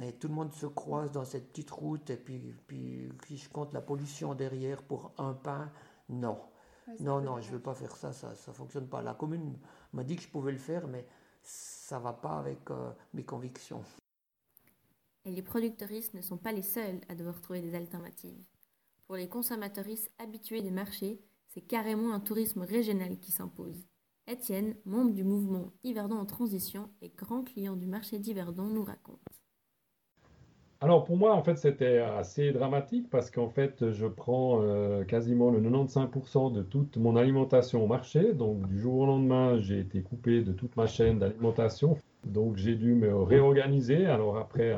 et 0.01 0.13
tout 0.13 0.27
le 0.27 0.34
monde 0.34 0.51
se 0.53 0.65
croise 0.65 1.12
dans 1.12 1.25
cette 1.25 1.50
petite 1.50 1.69
route, 1.69 2.10
et 2.10 2.17
puis, 2.17 2.55
puis, 2.65 3.12
je 3.29 3.50
compte 3.50 3.74
la 3.74 3.81
pollution 3.81 4.34
derrière 4.34 4.81
pour 4.81 5.12
un 5.19 5.34
pain, 5.34 5.72
non. 6.10 6.39
non, 7.00 7.22
non, 7.22 7.39
je 7.39 7.50
ne 7.50 7.53
veux 7.53 7.62
pas 7.62 7.75
faire 7.75 7.96
ça, 7.96 8.13
ça 8.13 8.29
ne 8.29 8.53
fonctionne 8.53 8.88
pas. 8.88 9.03
La 9.03 9.13
commune 9.13 9.57
m'a 9.93 10.03
dit 10.03 10.15
que 10.15 10.24
je 10.24 10.29
pouvais 10.29 10.51
le 10.51 10.57
faire, 10.57 10.88
mais 10.88 11.05
ça 11.47 11.99
va 11.99 12.13
pas 12.13 12.37
avec 12.37 12.69
euh, 12.69 12.91
mes 13.13 13.23
convictions. 13.23 13.83
Et 15.25 15.31
les 15.31 15.41
producteuristes 15.41 16.13
ne 16.13 16.21
sont 16.21 16.37
pas 16.37 16.51
les 16.51 16.61
seuls 16.61 17.01
à 17.09 17.15
devoir 17.15 17.41
trouver 17.41 17.61
des 17.61 17.75
alternatives. 17.75 18.43
Pour 19.05 19.15
les 19.15 19.29
consommateuristes 19.29 20.11
habitués 20.19 20.61
des 20.61 20.71
marchés, 20.71 21.21
c'est 21.47 21.61
carrément 21.61 22.13
un 22.13 22.19
tourisme 22.19 22.61
régional 22.61 23.19
qui 23.19 23.31
s'impose. 23.31 23.87
Étienne, 24.27 24.75
membre 24.85 25.13
du 25.13 25.23
mouvement 25.23 25.71
Yverdon 25.83 26.17
en 26.17 26.25
transition 26.25 26.91
et 27.01 27.09
grand 27.09 27.43
client 27.43 27.77
du 27.77 27.87
marché 27.87 28.19
d'Yverdon, 28.19 28.65
nous 28.65 28.83
raconte. 28.83 29.21
Alors 30.79 31.05
pour 31.05 31.17
moi, 31.17 31.34
en 31.34 31.41
fait, 31.41 31.57
c'était 31.57 31.98
assez 31.98 32.51
dramatique 32.51 33.10
parce 33.10 33.31
qu'en 33.31 33.50
fait, 33.50 33.91
je 33.91 34.05
prends 34.05 34.62
euh, 34.62 35.03
quasiment 35.03 35.50
le 35.50 35.60
95% 35.60 36.53
de 36.53 36.62
toute 36.62 36.98
mon 36.98 37.15
alimentation 37.15 37.84
au 37.84 37.88
marché. 37.88 38.34
Donc 38.34 38.67
du 38.67 38.79
jour 38.79 39.00
au 39.00 39.05
lendemain, 39.07 39.57
j'ai 39.60 39.79
été 39.79 40.01
coupé 40.01 40.41
de 40.41 40.51
toute 40.51 40.75
ma 40.75 40.86
chaîne 40.86 41.17
d'alimentation. 41.17 41.98
Donc 42.25 42.57
j'ai 42.57 42.75
dû 42.75 42.93
me 42.93 43.15
réorganiser. 43.24 44.05
Alors 44.05 44.38
après 44.38 44.77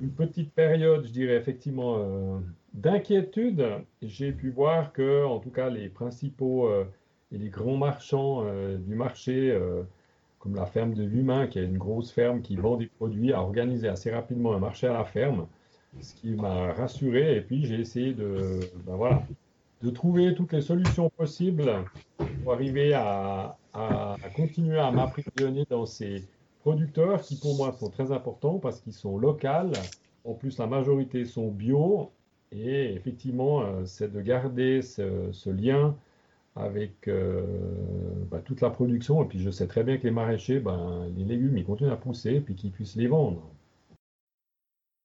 une 0.00 0.12
petite 0.12 0.52
période, 0.52 1.04
je 1.06 1.12
dirais 1.12 1.34
effectivement, 1.34 1.96
euh, 1.98 2.38
d'inquiétude, 2.74 3.66
j'ai 4.00 4.30
pu 4.30 4.50
voir 4.50 4.92
que, 4.92 5.24
en 5.24 5.40
tout 5.40 5.50
cas, 5.50 5.70
les 5.70 5.88
principaux 5.88 6.68
euh, 6.68 6.84
et 7.32 7.38
les 7.38 7.48
grands 7.48 7.76
marchands 7.76 8.44
du 8.78 8.94
marché 8.94 9.58
comme 10.44 10.56
la 10.56 10.66
ferme 10.66 10.92
de 10.92 11.02
l'humain, 11.02 11.46
qui 11.46 11.58
est 11.58 11.64
une 11.64 11.78
grosse 11.78 12.12
ferme 12.12 12.42
qui 12.42 12.56
vend 12.56 12.76
des 12.76 12.86
produits, 12.86 13.32
a 13.32 13.40
organisé 13.40 13.88
assez 13.88 14.10
rapidement 14.10 14.54
un 14.54 14.58
marché 14.58 14.86
à 14.86 14.92
la 14.92 15.04
ferme, 15.04 15.46
ce 16.00 16.14
qui 16.14 16.32
m'a 16.32 16.74
rassuré. 16.74 17.36
Et 17.36 17.40
puis 17.40 17.64
j'ai 17.64 17.80
essayé 17.80 18.12
de, 18.12 18.60
ben 18.86 18.94
voilà, 18.94 19.22
de 19.82 19.88
trouver 19.88 20.34
toutes 20.34 20.52
les 20.52 20.60
solutions 20.60 21.08
possibles 21.08 21.72
pour 22.42 22.52
arriver 22.52 22.92
à, 22.92 23.56
à 23.72 24.16
continuer 24.36 24.78
à 24.78 24.90
m'approvisionner 24.90 25.66
dans 25.70 25.86
ces 25.86 26.22
producteurs 26.60 27.22
qui 27.22 27.36
pour 27.36 27.56
moi 27.56 27.72
sont 27.72 27.88
très 27.88 28.12
importants 28.12 28.58
parce 28.58 28.80
qu'ils 28.80 28.92
sont 28.92 29.16
locaux. 29.16 29.72
En 30.26 30.34
plus, 30.34 30.58
la 30.58 30.66
majorité 30.66 31.24
sont 31.24 31.48
bio. 31.48 32.10
Et 32.52 32.92
effectivement, 32.94 33.62
euh, 33.62 33.84
c'est 33.84 34.12
de 34.12 34.20
garder 34.20 34.80
ce 34.82 35.50
lien 35.50 35.96
avec 36.56 37.10
bah, 38.30 38.40
toute 38.44 38.60
la 38.60 38.70
production. 38.70 39.22
Et 39.22 39.26
puis 39.26 39.40
je 39.40 39.50
sais 39.50 39.66
très 39.66 39.84
bien 39.84 39.98
que 39.98 40.04
les 40.04 40.10
maraîchers, 40.10 40.60
ben, 40.60 41.06
les 41.16 41.24
légumes, 41.24 41.56
ils 41.56 41.64
continuent 41.64 41.92
à 41.92 41.96
pousser, 41.96 42.34
et 42.34 42.40
puis 42.40 42.54
qu'ils 42.54 42.72
puissent 42.72 42.96
les 42.96 43.06
vendre. 43.08 43.50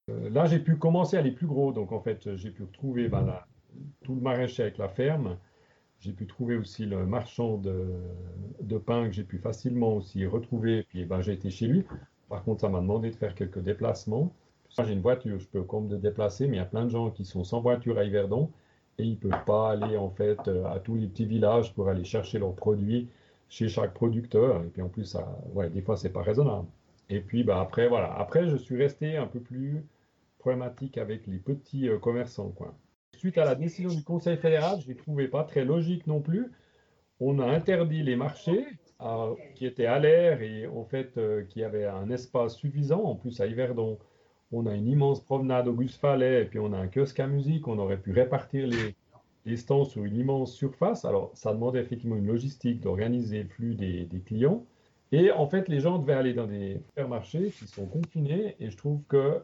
là, 0.07 0.45
j'ai 0.45 0.59
pu 0.59 0.77
commencer 0.77 1.17
à 1.17 1.19
aller 1.21 1.31
plus 1.31 1.47
gros. 1.47 1.71
Donc 1.71 1.91
en 1.91 1.99
fait, 1.99 2.35
j'ai 2.35 2.51
pu 2.51 2.63
retrouver 2.63 3.07
ben, 3.07 3.25
tout 4.03 4.15
le 4.15 4.21
maraîcher 4.21 4.63
avec 4.63 4.77
la 4.77 4.89
ferme. 4.89 5.37
J'ai 5.99 6.13
pu 6.13 6.27
trouver 6.27 6.55
aussi 6.55 6.85
le 6.85 7.05
marchand 7.05 7.57
de, 7.57 8.77
pain 8.77 9.07
que 9.07 9.11
j'ai 9.11 9.25
pu 9.25 9.37
facilement 9.37 9.95
aussi 9.95 10.25
retrouver. 10.25 10.83
Puis 10.89 11.05
ben, 11.05 11.21
j'ai 11.21 11.33
été 11.33 11.49
chez 11.49 11.67
lui. 11.67 11.85
Par 12.29 12.43
contre, 12.43 12.61
ça 12.61 12.69
m'a 12.69 12.79
demandé 12.79 13.09
de 13.09 13.15
faire 13.15 13.35
quelques 13.35 13.59
déplacements. 13.59 14.31
J'ai 14.69 14.93
une 14.93 15.01
voiture, 15.01 15.39
je 15.39 15.47
peux 15.47 15.63
comme 15.63 15.87
me 15.87 15.97
déplacer, 15.97 16.47
mais 16.47 16.57
il 16.57 16.59
y 16.59 16.61
a 16.61 16.65
plein 16.65 16.85
de 16.85 16.89
gens 16.89 17.09
qui 17.09 17.25
sont 17.25 17.43
sans 17.43 17.59
voiture 17.59 17.97
à 17.97 18.05
Yverdon 18.05 18.51
et 18.99 19.03
ils 19.03 19.11
ne 19.11 19.15
peuvent 19.15 19.45
pas 19.45 19.71
aller 19.71 19.97
en 19.97 20.09
fait 20.09 20.39
euh, 20.47 20.65
à 20.65 20.79
tous 20.79 20.95
les 20.95 21.07
petits 21.07 21.25
villages 21.25 21.73
pour 21.73 21.89
aller 21.89 22.03
chercher 22.03 22.39
leurs 22.39 22.55
produits 22.55 23.09
chez 23.49 23.67
chaque 23.67 23.93
producteur. 23.93 24.63
Et 24.63 24.67
puis 24.67 24.81
en 24.81 24.89
plus, 24.89 25.17
des 25.73 25.81
fois, 25.81 25.97
c'est 25.97 26.11
pas 26.11 26.21
raisonnable. 26.21 26.67
Et 27.09 27.21
puis 27.21 27.43
bah, 27.43 27.59
après, 27.59 27.87
voilà. 27.87 28.13
Après, 28.13 28.47
je 28.47 28.55
suis 28.55 28.77
resté 28.77 29.17
un 29.17 29.27
peu 29.27 29.39
plus 29.39 29.83
problématique 30.37 30.97
avec 30.97 31.27
les 31.27 31.37
petits 31.37 31.89
euh, 31.89 31.97
commerçants. 31.97 32.49
Quoi. 32.49 32.73
Suite 33.17 33.37
à 33.37 33.45
la 33.45 33.55
décision 33.55 33.89
du 33.89 34.03
Conseil 34.03 34.37
fédéral, 34.37 34.79
je 34.81 34.89
ne 34.89 34.93
trouvais 34.93 35.27
pas 35.27 35.43
très 35.43 35.65
logique 35.65 36.07
non 36.07 36.21
plus. 36.21 36.51
On 37.19 37.39
a 37.39 37.45
interdit 37.45 38.03
les 38.03 38.15
marchés 38.15 38.65
qui 39.55 39.65
étaient 39.65 39.85
à 39.85 39.99
l'air 39.99 40.41
et 40.41 40.67
en 40.67 40.83
fait 40.83 41.17
euh, 41.17 41.43
qui 41.43 41.63
avaient 41.63 41.85
un 41.85 42.09
espace 42.09 42.55
suffisant. 42.55 43.03
En 43.03 43.15
plus, 43.15 43.41
à 43.41 43.47
Yverdon, 43.47 43.97
on 44.51 44.65
a 44.65 44.73
une 44.73 44.87
immense 44.87 45.21
promenade 45.21 45.67
Auguste 45.67 45.99
Fallet 45.99 46.43
et 46.43 46.45
puis 46.45 46.59
on 46.59 46.73
a 46.73 46.77
un 46.77 46.87
kiosque 46.87 47.19
à 47.19 47.27
musique. 47.27 47.67
On 47.67 47.77
aurait 47.77 47.99
pu 47.99 48.11
répartir 48.11 48.67
les, 48.67 48.95
les 49.45 49.57
stands 49.57 49.85
sur 49.85 50.03
une 50.03 50.15
immense 50.15 50.53
surface. 50.53 51.05
Alors, 51.05 51.31
ça 51.33 51.53
demandait 51.53 51.79
effectivement 51.79 52.15
une 52.15 52.27
logistique 52.27 52.81
d'organiser 52.81 53.43
le 53.43 53.49
flux 53.49 53.75
des, 53.75 54.05
des, 54.05 54.19
clients. 54.19 54.65
Et 55.11 55.31
en 55.31 55.47
fait, 55.47 55.67
les 55.67 55.79
gens 55.79 55.99
devaient 55.99 56.13
aller 56.13 56.33
dans 56.33 56.47
des 56.47 56.81
supermarchés 56.89 57.51
qui 57.51 57.67
sont 57.67 57.85
confinés 57.85 58.55
et 58.59 58.69
je 58.69 58.77
trouve 58.77 59.01
que 59.07 59.41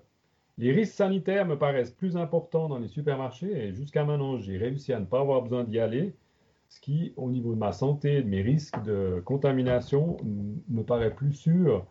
les 0.57 0.71
risques 0.71 0.93
sanitaires 0.93 1.45
me 1.45 1.57
paraissent 1.57 1.91
plus 1.91 2.17
importants 2.17 2.69
dans 2.69 2.79
les 2.79 2.87
supermarchés 2.87 3.51
et 3.51 3.73
jusqu'à 3.73 4.05
maintenant, 4.05 4.37
j'ai 4.37 4.57
réussi 4.57 4.93
à 4.93 4.99
ne 4.99 5.05
pas 5.05 5.19
avoir 5.19 5.41
besoin 5.41 5.63
d'y 5.63 5.79
aller, 5.79 6.13
ce 6.69 6.79
qui, 6.79 7.13
au 7.17 7.29
niveau 7.29 7.53
de 7.53 7.59
ma 7.59 7.71
santé 7.71 8.21
de 8.21 8.27
mes 8.27 8.41
risques 8.41 8.81
de 8.83 9.21
contamination, 9.25 10.17
me 10.69 10.83
paraît 10.83 11.13
plus 11.13 11.33
sûr 11.33 11.85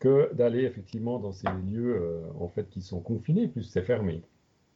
que 0.00 0.34
d'aller 0.34 0.64
effectivement 0.64 1.20
dans 1.20 1.32
ces 1.32 1.46
lieux 1.70 1.94
euh, 1.94 2.22
en 2.40 2.48
fait 2.48 2.68
qui 2.68 2.82
sont 2.82 3.00
confinés 3.00 3.46
puisque 3.46 3.70
c'est 3.70 3.82
fermé. 3.82 4.22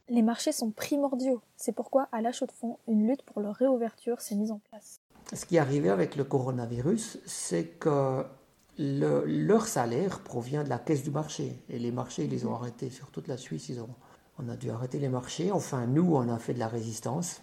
Les 0.07 0.21
marchés 0.21 0.51
sont 0.51 0.71
primordiaux. 0.71 1.41
C'est 1.57 1.73
pourquoi 1.73 2.07
à 2.11 2.21
La 2.21 2.31
Chaux-de-Fonds, 2.31 2.77
une 2.87 3.07
lutte 3.07 3.23
pour 3.23 3.41
leur 3.41 3.55
réouverture 3.55 4.21
s'est 4.21 4.35
mise 4.35 4.51
en 4.51 4.61
place. 4.69 5.01
Ce 5.33 5.45
qui 5.45 5.55
est 5.55 5.59
arrivé 5.59 5.89
avec 5.89 6.15
le 6.15 6.23
coronavirus, 6.23 7.19
c'est 7.25 7.79
que 7.79 8.23
leur 8.77 9.67
salaire 9.67 10.19
provient 10.19 10.63
de 10.63 10.69
la 10.69 10.77
caisse 10.77 11.03
du 11.03 11.09
marché. 11.09 11.63
Et 11.69 11.79
les 11.79 11.91
marchés, 11.91 12.25
ils 12.25 12.29
les 12.29 12.45
ont 12.45 12.53
arrêtés. 12.53 12.91
Sur 12.91 13.09
toute 13.09 13.27
la 13.27 13.37
Suisse, 13.37 13.69
ils 13.69 13.81
ont, 13.81 13.89
on 14.37 14.47
a 14.47 14.55
dû 14.55 14.69
arrêter 14.69 14.99
les 14.99 15.09
marchés. 15.09 15.51
Enfin, 15.51 15.87
nous, 15.87 16.15
on 16.15 16.29
a 16.29 16.37
fait 16.37 16.53
de 16.53 16.59
la 16.59 16.67
résistance. 16.67 17.41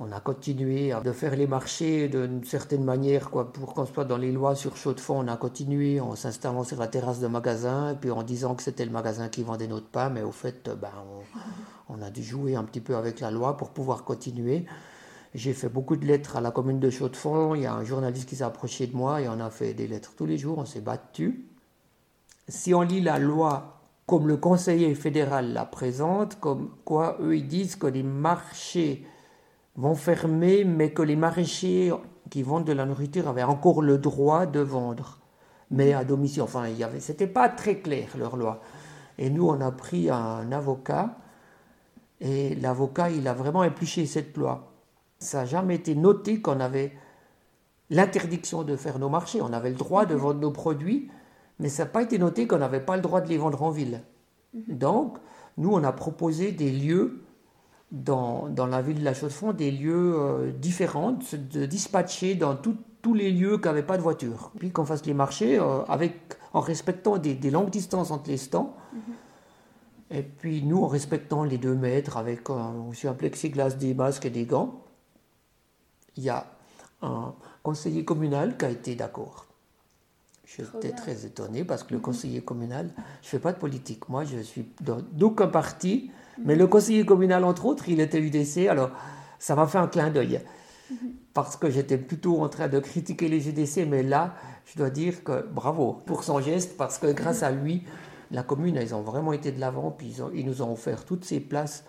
On 0.00 0.12
a 0.12 0.20
continué 0.20 0.94
de 1.04 1.10
faire 1.10 1.34
les 1.34 1.48
marchés 1.48 2.08
d'une 2.08 2.44
certaine 2.44 2.84
manière, 2.84 3.30
quoi, 3.30 3.52
pour 3.52 3.74
qu'on 3.74 3.84
soit 3.84 4.04
dans 4.04 4.16
les 4.16 4.30
lois 4.30 4.54
sur 4.54 4.76
chaud 4.76 4.92
de 4.92 5.00
fond. 5.00 5.24
On 5.24 5.26
a 5.26 5.36
continué 5.36 5.98
en 5.98 6.14
s'installant 6.14 6.62
sur 6.62 6.78
la 6.78 6.86
terrasse 6.86 7.18
de 7.18 7.26
magasin, 7.26 7.92
et 7.92 7.94
puis 7.96 8.12
en 8.12 8.22
disant 8.22 8.54
que 8.54 8.62
c'était 8.62 8.84
le 8.84 8.92
magasin 8.92 9.28
qui 9.28 9.42
vendait 9.42 9.66
notre 9.66 9.88
pain, 9.88 10.08
mais 10.08 10.22
au 10.22 10.30
fait, 10.30 10.70
ben, 10.80 10.92
on, 11.88 12.00
a 12.00 12.10
dû 12.10 12.22
jouer 12.22 12.54
un 12.54 12.62
petit 12.62 12.80
peu 12.80 12.94
avec 12.94 13.18
la 13.18 13.32
loi 13.32 13.56
pour 13.56 13.70
pouvoir 13.70 14.04
continuer. 14.04 14.66
J'ai 15.34 15.52
fait 15.52 15.68
beaucoup 15.68 15.96
de 15.96 16.06
lettres 16.06 16.36
à 16.36 16.40
la 16.40 16.52
commune 16.52 16.78
de 16.78 16.90
Chaux-de-Fonds. 16.90 17.56
Il 17.56 17.62
y 17.62 17.66
a 17.66 17.74
un 17.74 17.82
journaliste 17.82 18.28
qui 18.28 18.36
s'est 18.36 18.44
approché 18.44 18.86
de 18.86 18.96
moi 18.96 19.20
et 19.20 19.28
on 19.28 19.40
a 19.40 19.50
fait 19.50 19.74
des 19.74 19.88
lettres 19.88 20.12
tous 20.16 20.26
les 20.26 20.38
jours. 20.38 20.58
On 20.58 20.64
s'est 20.64 20.80
battu. 20.80 21.44
Si 22.46 22.72
on 22.72 22.82
lit 22.82 23.00
la 23.00 23.18
loi 23.18 23.80
comme 24.06 24.28
le 24.28 24.36
conseiller 24.36 24.94
fédéral 24.94 25.52
la 25.52 25.66
présente, 25.66 26.38
comme 26.40 26.70
quoi 26.84 27.18
eux 27.20 27.36
ils 27.36 27.46
disent 27.46 27.76
que 27.76 27.86
les 27.88 28.02
marchés 28.02 29.04
vont 29.78 29.94
fermer, 29.94 30.64
mais 30.64 30.90
que 30.90 31.02
les 31.02 31.16
maraîchers 31.16 31.92
qui 32.30 32.42
vendent 32.42 32.64
de 32.64 32.72
la 32.72 32.84
nourriture 32.84 33.28
avaient 33.28 33.44
encore 33.44 33.80
le 33.80 33.96
droit 33.96 34.44
de 34.44 34.60
vendre, 34.60 35.20
mais 35.70 35.94
à 35.94 36.04
domicile. 36.04 36.42
Enfin, 36.42 36.66
il 36.66 36.76
y 36.76 36.84
avait, 36.84 37.00
c'était 37.00 37.28
pas 37.28 37.48
très 37.48 37.78
clair 37.78 38.08
leur 38.18 38.36
loi. 38.36 38.60
Et 39.18 39.30
nous, 39.30 39.46
on 39.48 39.60
a 39.60 39.70
pris 39.70 40.10
un 40.10 40.50
avocat, 40.50 41.16
et 42.20 42.56
l'avocat, 42.56 43.10
il 43.10 43.28
a 43.28 43.34
vraiment 43.34 43.62
épluché 43.62 44.04
cette 44.06 44.36
loi. 44.36 44.72
Ça 45.20 45.38
n'a 45.38 45.44
jamais 45.46 45.76
été 45.76 45.94
noté 45.94 46.40
qu'on 46.40 46.58
avait 46.58 46.92
l'interdiction 47.90 48.64
de 48.64 48.74
faire 48.76 48.98
nos 48.98 49.08
marchés. 49.08 49.40
On 49.40 49.52
avait 49.52 49.70
le 49.70 49.76
droit 49.76 50.06
de 50.06 50.16
vendre 50.16 50.40
nos 50.40 50.50
produits, 50.50 51.08
mais 51.60 51.68
ça 51.68 51.84
n'a 51.84 51.90
pas 51.90 52.02
été 52.02 52.18
noté 52.18 52.48
qu'on 52.48 52.58
n'avait 52.58 52.84
pas 52.84 52.96
le 52.96 53.02
droit 53.02 53.20
de 53.20 53.28
les 53.28 53.38
vendre 53.38 53.62
en 53.62 53.70
ville. 53.70 54.02
Mhm. 54.54 54.76
Donc, 54.76 55.18
nous, 55.56 55.72
on 55.72 55.84
a 55.84 55.92
proposé 55.92 56.50
des 56.50 56.70
lieux 56.72 57.22
dans, 57.90 58.48
dans 58.48 58.66
la 58.66 58.82
ville 58.82 59.00
de 59.00 59.04
La 59.04 59.14
Chaux-de-Fonds, 59.14 59.52
des 59.52 59.70
lieux 59.70 60.14
euh, 60.16 60.52
différents, 60.52 61.16
de 61.32 61.66
dispatcher 61.66 62.34
dans 62.34 62.56
tous 62.56 63.14
les 63.14 63.30
lieux 63.30 63.58
qui 63.58 63.64
n'avaient 63.64 63.82
pas 63.82 63.96
de 63.96 64.02
voiture. 64.02 64.50
Puis 64.58 64.70
qu'on 64.70 64.84
fasse 64.84 65.06
les 65.06 65.14
marchés 65.14 65.58
euh, 65.58 65.82
avec, 65.84 66.14
en 66.52 66.60
respectant 66.60 67.16
des, 67.16 67.50
longues 67.50 67.70
distances 67.70 68.10
entre 68.10 68.28
les 68.28 68.36
stands. 68.36 68.74
Mhm. 68.92 69.00
Et 70.10 70.22
puis 70.22 70.62
nous, 70.62 70.82
en 70.82 70.88
respectant 70.88 71.44
les 71.44 71.58
deux 71.58 71.74
mètres, 71.74 72.16
avec 72.16 72.48
aussi 72.50 73.08
un 73.08 73.14
plexiglas, 73.14 73.70
des 73.70 73.94
masques 73.94 74.26
et 74.26 74.30
des 74.30 74.46
gants 74.46 74.82
il 76.18 76.24
y 76.24 76.30
a 76.30 76.44
un 77.00 77.32
conseiller 77.62 78.04
communal 78.04 78.58
qui 78.58 78.64
a 78.64 78.70
été 78.70 78.94
d'accord. 78.96 79.46
J'étais 80.44 80.92
très 80.92 81.24
étonné 81.24 81.64
parce 81.64 81.84
que 81.84 81.92
le 81.92 81.98
mhm. 81.98 82.02
conseiller 82.02 82.42
communal, 82.42 82.90
je 83.22 83.28
ne 83.28 83.30
fais 83.30 83.38
pas 83.38 83.52
de 83.52 83.58
politique. 83.58 84.08
Moi, 84.08 84.24
je 84.24 84.38
suis 84.38 84.66
d'aucun 84.80 85.46
parti, 85.46 86.10
mais 86.44 86.54
le 86.54 86.66
conseiller 86.66 87.04
communal, 87.04 87.44
entre 87.44 87.66
autres, 87.66 87.88
il 87.88 88.00
était 88.00 88.20
UDC. 88.20 88.68
Alors, 88.68 88.90
ça 89.38 89.54
m'a 89.54 89.66
fait 89.66 89.78
un 89.78 89.88
clin 89.88 90.10
d'œil 90.10 90.40
parce 91.34 91.56
que 91.56 91.70
j'étais 91.70 91.98
plutôt 91.98 92.42
en 92.42 92.48
train 92.48 92.68
de 92.68 92.78
critiquer 92.80 93.28
les 93.28 93.48
UDC, 93.48 93.86
mais 93.86 94.02
là, 94.02 94.34
je 94.64 94.78
dois 94.78 94.90
dire 94.90 95.22
que 95.22 95.46
bravo 95.46 96.02
pour 96.06 96.24
son 96.24 96.40
geste 96.40 96.76
parce 96.76 96.98
que 96.98 97.12
grâce 97.12 97.42
à 97.42 97.50
lui, 97.50 97.84
la 98.30 98.42
commune, 98.42 98.78
ils 98.80 98.94
ont 98.94 99.02
vraiment 99.02 99.32
été 99.32 99.52
de 99.52 99.60
l'avant, 99.60 99.90
puis 99.90 100.16
ils, 100.34 100.44
nous 100.44 100.62
ont 100.62 100.72
offert 100.72 101.04
toutes 101.04 101.24
ces 101.24 101.40
places, 101.40 101.84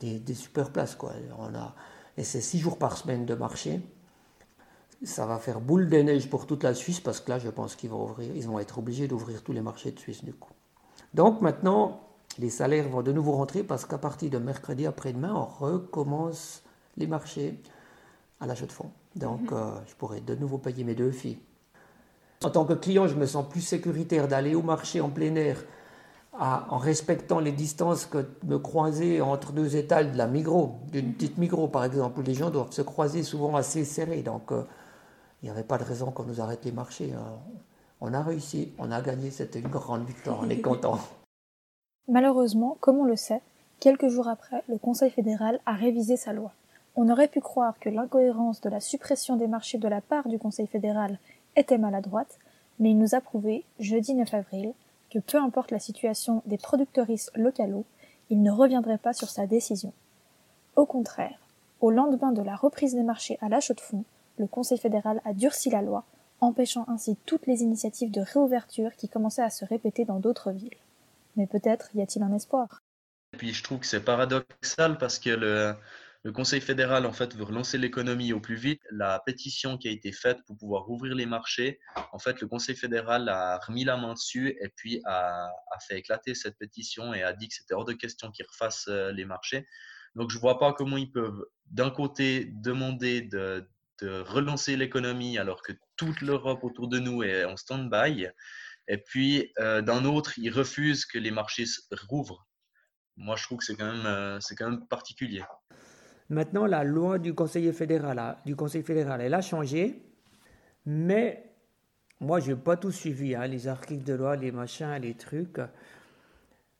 des, 0.00 0.18
des 0.18 0.34
super 0.34 0.70
places. 0.70 0.94
Quoi. 0.94 1.12
On 1.38 1.54
a, 1.54 1.74
et 2.16 2.24
c'est 2.24 2.40
six 2.40 2.58
jours 2.58 2.78
par 2.78 2.96
semaine 2.96 3.26
de 3.26 3.34
marché. 3.34 3.80
Ça 5.02 5.26
va 5.26 5.38
faire 5.38 5.60
boule 5.60 5.88
de 5.88 5.98
neige 5.98 6.30
pour 6.30 6.46
toute 6.46 6.62
la 6.62 6.74
Suisse 6.74 7.00
parce 7.00 7.20
que 7.20 7.30
là, 7.30 7.38
je 7.38 7.50
pense 7.50 7.76
qu'ils 7.76 7.90
vont, 7.90 8.04
ouvrir, 8.04 8.30
ils 8.34 8.46
vont 8.46 8.58
être 8.58 8.78
obligés 8.78 9.08
d'ouvrir 9.08 9.42
tous 9.42 9.52
les 9.52 9.60
marchés 9.60 9.90
de 9.90 9.98
Suisse 9.98 10.24
du 10.24 10.32
coup. 10.32 10.52
Donc 11.12 11.40
maintenant, 11.42 12.03
les 12.40 12.50
salaires 12.50 12.88
vont 12.88 13.02
de 13.02 13.12
nouveau 13.12 13.32
rentrer 13.32 13.62
parce 13.62 13.84
qu'à 13.84 13.98
partir 13.98 14.30
de 14.30 14.38
mercredi 14.38 14.86
après-demain, 14.86 15.32
on 15.34 15.44
recommence 15.44 16.62
les 16.96 17.06
marchés 17.06 17.58
à 18.40 18.46
l'achat 18.46 18.66
de 18.66 18.72
fonds. 18.72 18.90
Donc 19.16 19.50
mhm. 19.50 19.58
euh, 19.58 19.70
je 19.86 19.94
pourrai 19.94 20.20
de 20.20 20.34
nouveau 20.34 20.58
payer 20.58 20.84
mes 20.84 20.94
deux 20.94 21.10
filles. 21.10 21.38
En 22.42 22.50
tant 22.50 22.64
que 22.64 22.74
client, 22.74 23.06
je 23.06 23.14
me 23.14 23.26
sens 23.26 23.48
plus 23.48 23.60
sécuritaire 23.60 24.28
d'aller 24.28 24.54
au 24.54 24.62
marché 24.62 25.00
en 25.00 25.08
plein 25.08 25.34
air 25.34 25.64
en 26.38 26.78
respectant 26.78 27.38
les 27.38 27.52
distances 27.52 28.06
que 28.06 28.26
me 28.44 28.58
croiser 28.58 29.20
entre 29.20 29.52
deux 29.52 29.76
étals 29.76 30.12
de 30.12 30.18
la 30.18 30.26
Migros, 30.26 30.80
d'une 30.90 31.12
petite 31.12 31.38
Migros 31.38 31.68
par 31.68 31.84
exemple, 31.84 32.20
où 32.20 32.22
les 32.22 32.34
gens 32.34 32.50
doivent 32.50 32.72
se 32.72 32.82
croiser 32.82 33.22
souvent 33.22 33.54
assez 33.54 33.84
serrés. 33.84 34.22
Donc 34.22 34.50
euh, 34.50 34.64
il 35.42 35.46
n'y 35.46 35.50
avait 35.50 35.62
pas 35.62 35.78
de 35.78 35.84
raison 35.84 36.10
qu'on 36.10 36.24
nous 36.24 36.40
arrête 36.40 36.64
les 36.64 36.72
marchés. 36.72 37.12
Hein. 37.12 37.38
On 38.00 38.12
a 38.12 38.22
réussi, 38.22 38.72
on 38.78 38.90
a 38.90 39.00
gagné, 39.00 39.30
c'était 39.30 39.60
une 39.60 39.68
grande 39.68 40.06
victoire, 40.06 40.40
on 40.42 40.50
est 40.50 40.60
content. 40.60 40.98
Malheureusement, 42.06 42.76
comme 42.80 42.98
on 42.98 43.04
le 43.04 43.16
sait, 43.16 43.40
quelques 43.80 44.08
jours 44.08 44.28
après, 44.28 44.62
le 44.68 44.76
Conseil 44.76 45.10
fédéral 45.10 45.60
a 45.64 45.72
révisé 45.72 46.18
sa 46.18 46.34
loi. 46.34 46.52
On 46.96 47.08
aurait 47.08 47.28
pu 47.28 47.40
croire 47.40 47.78
que 47.78 47.88
l'incohérence 47.88 48.60
de 48.60 48.68
la 48.68 48.80
suppression 48.80 49.36
des 49.36 49.46
marchés 49.46 49.78
de 49.78 49.88
la 49.88 50.02
part 50.02 50.28
du 50.28 50.38
Conseil 50.38 50.66
fédéral 50.66 51.18
était 51.56 51.78
maladroite, 51.78 52.38
mais 52.78 52.90
il 52.90 52.98
nous 52.98 53.14
a 53.14 53.22
prouvé, 53.22 53.64
jeudi 53.80 54.14
9 54.14 54.34
avril, 54.34 54.74
que 55.10 55.18
peu 55.18 55.38
importe 55.38 55.70
la 55.70 55.78
situation 55.78 56.42
des 56.44 56.58
producteuristes 56.58 57.32
locaux, 57.36 57.84
il 58.28 58.42
ne 58.42 58.50
reviendrait 58.50 58.98
pas 58.98 59.14
sur 59.14 59.30
sa 59.30 59.46
décision. 59.46 59.92
Au 60.76 60.84
contraire, 60.84 61.38
au 61.80 61.90
lendemain 61.90 62.32
de 62.32 62.42
la 62.42 62.54
reprise 62.54 62.94
des 62.94 63.02
marchés 63.02 63.38
à 63.40 63.48
l'achat 63.48 63.74
de 63.74 63.80
fonds, 63.80 64.04
le 64.38 64.46
Conseil 64.46 64.78
fédéral 64.78 65.22
a 65.24 65.32
durci 65.32 65.70
la 65.70 65.80
loi, 65.80 66.04
empêchant 66.40 66.84
ainsi 66.88 67.16
toutes 67.24 67.46
les 67.46 67.62
initiatives 67.62 68.10
de 68.10 68.20
réouverture 68.20 68.94
qui 68.96 69.08
commençaient 69.08 69.42
à 69.42 69.50
se 69.50 69.64
répéter 69.64 70.04
dans 70.04 70.18
d'autres 70.18 70.50
villes. 70.50 70.76
Mais 71.36 71.46
peut-être 71.46 71.90
y 71.94 72.02
a-t-il 72.02 72.22
un 72.22 72.32
espoir. 72.32 72.82
Et 73.32 73.36
puis 73.36 73.52
je 73.52 73.62
trouve 73.62 73.80
que 73.80 73.86
c'est 73.86 74.04
paradoxal 74.04 74.98
parce 74.98 75.18
que 75.18 75.30
le, 75.30 75.76
Conseil 76.32 76.62
fédéral, 76.62 77.04
en 77.04 77.12
fait, 77.12 77.34
veut 77.34 77.44
relancer 77.44 77.76
l'économie 77.76 78.32
au 78.32 78.40
plus 78.40 78.54
vite. 78.54 78.80
La 78.90 79.20
pétition 79.26 79.76
qui 79.76 79.88
a 79.88 79.90
été 79.90 80.10
faite 80.10 80.38
pour 80.46 80.56
pouvoir 80.56 80.88
ouvrir 80.88 81.14
les 81.14 81.26
marchés, 81.26 81.80
en 82.12 82.18
fait, 82.18 82.40
le 82.40 82.46
Conseil 82.46 82.76
fédéral 82.76 83.28
a 83.28 83.58
remis 83.58 83.84
la 83.84 83.98
main 83.98 84.14
dessus 84.14 84.56
et 84.58 84.70
puis 84.74 85.02
a, 85.04 85.50
fait 85.86 85.98
éclater 85.98 86.34
cette 86.34 86.56
pétition 86.56 87.12
et 87.12 87.22
a 87.22 87.34
dit 87.34 87.48
que 87.48 87.54
c'était 87.54 87.74
hors 87.74 87.84
de 87.84 87.92
question 87.92 88.30
qu'ils 88.30 88.46
refassent 88.46 88.88
euh, 88.88 89.12
les 89.12 89.26
marchés. 89.26 89.66
Donc, 90.14 90.30
je 90.30 90.36
ne 90.36 90.40
vois 90.40 90.58
pas 90.58 90.72
comment 90.72 90.96
ils 90.96 91.12
peuvent, 91.12 91.44
d'un 91.66 91.90
côté, 91.90 92.46
demander 92.54 93.20
de, 93.20 93.68
de 94.00 94.20
relancer 94.20 94.76
l'économie 94.76 95.38
alors 95.38 95.62
que 95.62 95.72
toute 95.96 96.20
l'Europe 96.20 96.64
autour 96.64 96.88
de 96.88 96.98
nous 96.98 97.22
est 97.22 97.44
en 97.44 97.56
stand-by. 97.56 98.28
Et 98.88 98.98
puis, 98.98 99.52
d'un 99.58 100.04
autre, 100.04 100.38
ils 100.38 100.50
refusent 100.50 101.06
que 101.06 101.18
les 101.18 101.30
marchés 101.30 101.64
rouvrent. 102.08 102.46
Moi, 103.16 103.36
je 103.36 103.44
trouve 103.44 103.58
que 103.58 103.64
c'est 103.64 103.76
quand, 103.76 103.92
même, 103.92 104.40
c'est 104.40 104.54
quand 104.56 104.70
même 104.70 104.86
particulier. 104.86 105.42
Maintenant, 106.28 106.66
la 106.66 106.84
loi 106.84 107.18
du 107.18 107.34
Conseil 107.34 107.72
fédéral, 107.72 108.36
du 108.44 108.56
Conseil 108.56 108.82
fédéral, 108.82 109.20
elle 109.20 109.34
a 109.34 109.42
changé, 109.42 110.02
mais 110.86 111.54
moi, 112.20 112.40
je 112.40 112.52
n'ai 112.52 112.56
pas 112.56 112.76
tout 112.76 112.90
suivi, 112.90 113.34
hein, 113.34 113.46
les 113.46 113.68
articles 113.68 114.04
de 114.04 114.14
loi, 114.14 114.36
les 114.36 114.50
machins, 114.50 114.98
les 115.00 115.14
trucs. 115.14 115.60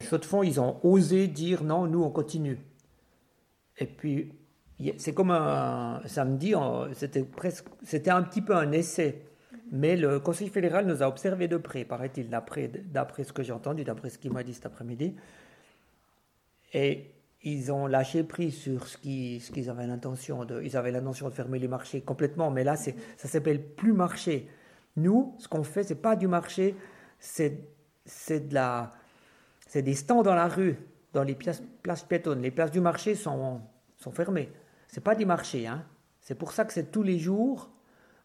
de 0.00 0.24
fond, 0.24 0.42
ils 0.42 0.60
ont 0.60 0.80
osé 0.84 1.28
dire 1.28 1.62
non, 1.62 1.86
nous, 1.86 2.02
on 2.02 2.10
continue. 2.10 2.58
Et 3.76 3.86
puis, 3.86 4.32
c'est 4.98 5.14
comme 5.14 5.30
un 5.30 6.00
samedi, 6.06 6.54
c'était 6.94 7.24
presque, 7.24 7.66
c'était 7.82 8.10
un 8.10 8.22
petit 8.22 8.42
peu 8.42 8.56
un 8.56 8.72
essai. 8.72 9.26
Mais 9.70 9.96
le 9.96 10.20
Conseil 10.20 10.48
fédéral 10.48 10.86
nous 10.86 11.02
a 11.02 11.08
observé 11.08 11.48
de 11.48 11.56
près, 11.56 11.84
paraît-il, 11.84 12.28
d'après, 12.28 13.24
ce 13.24 13.32
que 13.32 13.42
j'ai 13.42 13.52
entendu, 13.52 13.84
d'après 13.84 14.10
ce 14.10 14.18
qu'il 14.18 14.32
m'a 14.32 14.42
dit 14.42 14.54
cet 14.54 14.66
après-midi. 14.66 15.14
Et 16.72 17.10
ils 17.42 17.70
ont 17.72 17.86
lâché 17.86 18.24
prise 18.24 18.56
sur 18.56 18.86
ce 18.86 18.96
qu'ils, 18.96 19.70
avaient 19.70 19.86
l'intention 19.86 20.44
de. 20.44 20.62
Ils 20.62 20.76
avaient 20.76 20.90
l'intention 20.90 21.28
de 21.28 21.34
fermer 21.34 21.58
les 21.58 21.68
marchés 21.68 22.00
complètement, 22.00 22.50
mais 22.50 22.64
là, 22.64 22.76
ça 22.76 22.92
s'appelle 23.16 23.62
plus 23.62 23.92
marché. 23.92 24.48
Nous, 24.96 25.34
ce 25.38 25.48
qu'on 25.48 25.64
fait, 25.64 25.82
c'est 25.82 25.94
pas 26.00 26.16
du 26.16 26.28
marché, 26.28 26.74
c'est, 27.18 27.50
de 28.30 28.54
la, 28.54 28.92
c'est 29.66 29.82
des 29.82 29.94
stands 29.94 30.22
dans 30.22 30.34
la 30.34 30.48
rue, 30.48 30.76
dans 31.12 31.24
les 31.24 31.34
places, 31.34 31.62
places 31.82 32.04
piétonnes. 32.04 32.42
Les 32.42 32.50
places 32.50 32.70
du 32.70 32.80
marché 32.80 33.14
sont, 33.14 33.60
sont 33.96 34.12
fermées. 34.12 34.50
C'est 34.88 35.02
pas 35.02 35.14
du 35.14 35.26
marché, 35.26 35.66
hein. 35.66 35.84
C'est 36.20 36.34
pour 36.36 36.52
ça 36.52 36.64
que 36.64 36.72
c'est 36.72 36.90
tous 36.90 37.02
les 37.02 37.18
jours. 37.18 37.70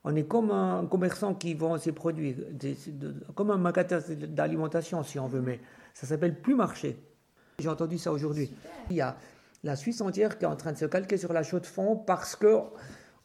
On 0.04 0.16
est 0.16 0.24
comme 0.24 0.52
un 0.52 0.86
commerçant 0.86 1.36
qui 1.36 1.54
vend 1.54 1.78
ses 1.78 1.92
produits, 1.92 2.36
comme 3.36 3.52
un 3.52 3.58
magasin 3.58 4.00
d'alimentation, 4.16 5.04
si 5.04 5.20
on 5.20 5.28
veut, 5.28 5.42
mais 5.42 5.60
ça 5.94 6.08
s'appelle 6.08 6.40
plus 6.40 6.56
marché. 6.56 6.98
J'ai 7.60 7.68
entendu 7.68 7.98
ça 7.98 8.12
aujourd'hui. 8.12 8.54
Il 8.90 8.96
y 8.96 9.02
a 9.02 9.18
la 9.64 9.76
Suisse 9.76 10.00
entière 10.00 10.38
qui 10.38 10.46
est 10.46 10.48
en 10.48 10.56
train 10.56 10.72
de 10.72 10.78
se 10.78 10.86
calquer 10.86 11.18
sur 11.18 11.34
la 11.34 11.44
chaux 11.44 11.60
de 11.60 11.66
fond 11.66 11.98
parce 11.98 12.36
que 12.36 12.60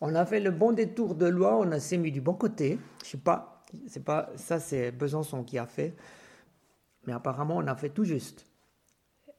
on 0.01 0.15
a 0.17 0.27
fait 0.27 0.41
le 0.41 0.51
bon 0.51 0.73
détour 0.73 1.15
de 1.15 1.27
loi, 1.27 1.57
on 1.57 1.79
s'est 1.79 1.97
mis 1.97 2.11
du 2.11 2.21
bon 2.21 2.35
côté. 2.35 2.79
Je 3.05 3.11
sais 3.11 3.19
pas, 3.19 3.63
c'est 3.87 4.05
pas 4.05 4.31
ça, 4.35 4.59
c'est 4.59 4.91
Besançon 4.91 5.45
qui 5.45 5.59
a 5.59 5.67
fait, 5.67 5.95
mais 7.07 7.13
apparemment 7.13 7.57
on 7.59 7.67
a 7.69 7.77
fait 7.77 7.91
tout 7.91 8.05
juste. 8.05 8.45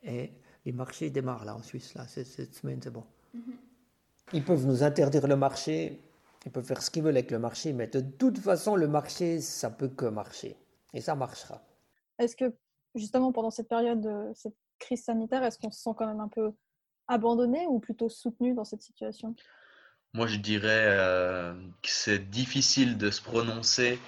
Et 0.03 0.31
les 0.65 0.71
marchés 0.71 1.09
démarrent 1.09 1.43
là 1.43 1.55
en 1.55 1.61
Suisse 1.61 1.93
là 1.95 2.07
cette 2.07 2.55
semaine, 2.55 2.79
c'est 2.81 2.93
bon. 2.93 3.03
Ils 4.31 4.43
peuvent 4.43 4.65
nous 4.65 4.81
interdire 4.81 5.27
le 5.27 5.35
marché, 5.35 6.01
ils 6.45 6.51
peuvent 6.51 6.65
faire 6.65 6.81
ce 6.81 6.91
qu'ils 6.91 7.03
veulent 7.03 7.17
avec 7.17 7.31
le 7.31 7.39
marché, 7.39 7.73
mais 7.73 7.87
de 7.87 8.01
toute 8.01 8.37
façon 8.37 8.75
le 8.75 8.87
marché 8.87 9.41
ça 9.41 9.69
peut 9.69 9.89
que 9.89 10.05
marcher 10.05 10.55
et 10.93 11.01
ça 11.01 11.15
marchera. 11.15 11.61
Est-ce 12.19 12.35
que 12.35 12.53
justement 12.93 13.31
pendant 13.31 13.51
cette 13.51 13.67
période, 13.67 14.07
cette 14.35 14.55
crise 14.79 15.03
sanitaire, 15.03 15.43
est-ce 15.43 15.59
qu'on 15.59 15.71
se 15.71 15.81
sent 15.81 15.91
quand 15.97 16.07
même 16.07 16.21
un 16.21 16.27
peu 16.27 16.51
abandonné 17.07 17.65
ou 17.67 17.79
plutôt 17.79 18.09
soutenu 18.09 18.53
dans 18.53 18.63
cette 18.63 18.81
situation? 18.81 19.35
Moi, 20.13 20.27
je 20.27 20.37
dirais 20.37 20.85
euh, 20.87 21.53
que 21.81 21.89
c'est 21.89 22.29
difficile 22.29 22.97
de 22.97 23.11
se 23.11 23.21
prononcer 23.21 23.99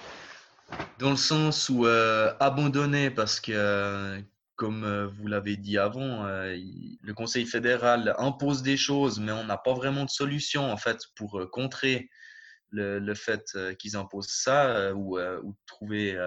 dans 0.98 1.10
le 1.10 1.16
sens 1.16 1.68
où 1.68 1.86
euh, 1.86 2.32
abandonné 2.40 3.10
parce 3.10 3.40
que, 3.40 4.18
comme 4.58 4.84
euh, 4.84 5.06
vous 5.06 5.26
l'avez 5.26 5.56
dit 5.56 5.78
avant, 5.78 6.24
le 6.26 7.12
Conseil 7.14 7.46
fédéral 7.46 8.14
impose 8.18 8.62
des 8.62 8.76
choses, 8.76 9.18
mais 9.20 9.32
on 9.32 9.44
n'a 9.44 9.56
pas 9.56 9.72
vraiment 9.72 10.04
de 10.04 10.10
solution 10.10 10.70
en 10.70 10.76
fait 10.76 11.00
pour 11.16 11.48
contrer 11.50 12.10
le, 12.70 13.14
fait 13.14 13.56
qu'ils 13.78 13.96
imposent 13.96 14.28
ça 14.28 14.92
ou, 14.94 15.18
ou 15.18 15.56
trouver 15.66 16.18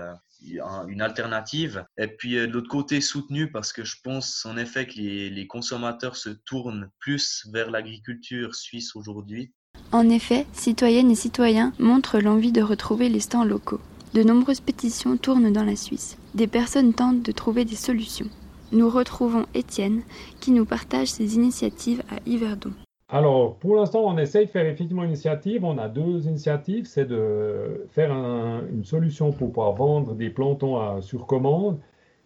une 0.87 1.01
alternative. 1.01 1.85
Et 1.97 2.07
puis 2.07 2.37
euh, 2.37 2.47
de 2.47 2.53
l'autre 2.53 2.69
côté, 2.69 3.01
soutenu 3.01 3.51
parce 3.51 3.73
que 3.73 3.83
je 3.83 3.97
pense 4.03 4.45
en 4.45 4.57
effet 4.57 4.87
que 4.87 4.93
les, 4.95 5.47
consommateurs 5.47 6.15
se 6.15 6.29
tournent 6.29 6.89
plus 6.99 7.45
vers 7.51 7.71
l'agriculture 7.71 8.55
suisse 8.55 8.95
aujourd'hui. 8.95 9.53
En 9.91 10.09
effet, 10.09 10.45
citoyennes 10.53 11.11
et 11.11 11.15
citoyens 11.15 11.73
montrent 11.79 12.19
l'envie 12.19 12.51
de 12.51 12.61
retrouver 12.61 13.09
les 13.09 13.19
stands 13.19 13.43
locaux. 13.43 13.81
De 14.13 14.23
nombreuses 14.23 14.59
pétitions 14.59 15.15
tournent 15.15 15.53
dans 15.53 15.63
la 15.63 15.77
Suisse. 15.77 16.17
Des 16.35 16.47
personnes 16.47 16.93
tentent 16.93 17.23
de 17.23 17.31
trouver 17.31 17.63
des 17.63 17.75
solutions. 17.75 18.27
Nous 18.73 18.89
retrouvons 18.89 19.45
Étienne 19.53 20.01
qui 20.41 20.51
nous 20.51 20.65
partage 20.65 21.07
ses 21.07 21.35
initiatives 21.35 22.03
à 22.09 22.19
Yverdon. 22.25 22.71
Alors, 23.07 23.55
pour 23.55 23.77
l'instant, 23.77 24.01
on 24.05 24.17
essaye 24.17 24.47
de 24.47 24.51
faire 24.51 24.65
effectivement 24.65 25.03
une 25.03 25.11
initiative. 25.11 25.63
On 25.63 25.77
a 25.77 25.87
deux 25.87 26.27
initiatives. 26.27 26.85
C'est 26.85 27.05
de 27.05 27.87
faire 27.91 28.11
une 28.11 28.83
solution 28.83 29.31
pour 29.31 29.47
pouvoir 29.49 29.73
vendre 29.73 30.13
des 30.13 30.29
plantons 30.29 31.01
sur 31.01 31.25
commande. 31.25 31.79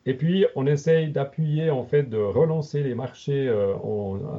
Et 0.07 0.15
puis, 0.15 0.45
on 0.55 0.65
essaye 0.65 1.09
d'appuyer, 1.09 1.69
en 1.69 1.83
fait, 1.83 2.09
de 2.09 2.17
relancer 2.17 2.81
les 2.81 2.95
marchés 2.95 3.47
euh, 3.47 3.73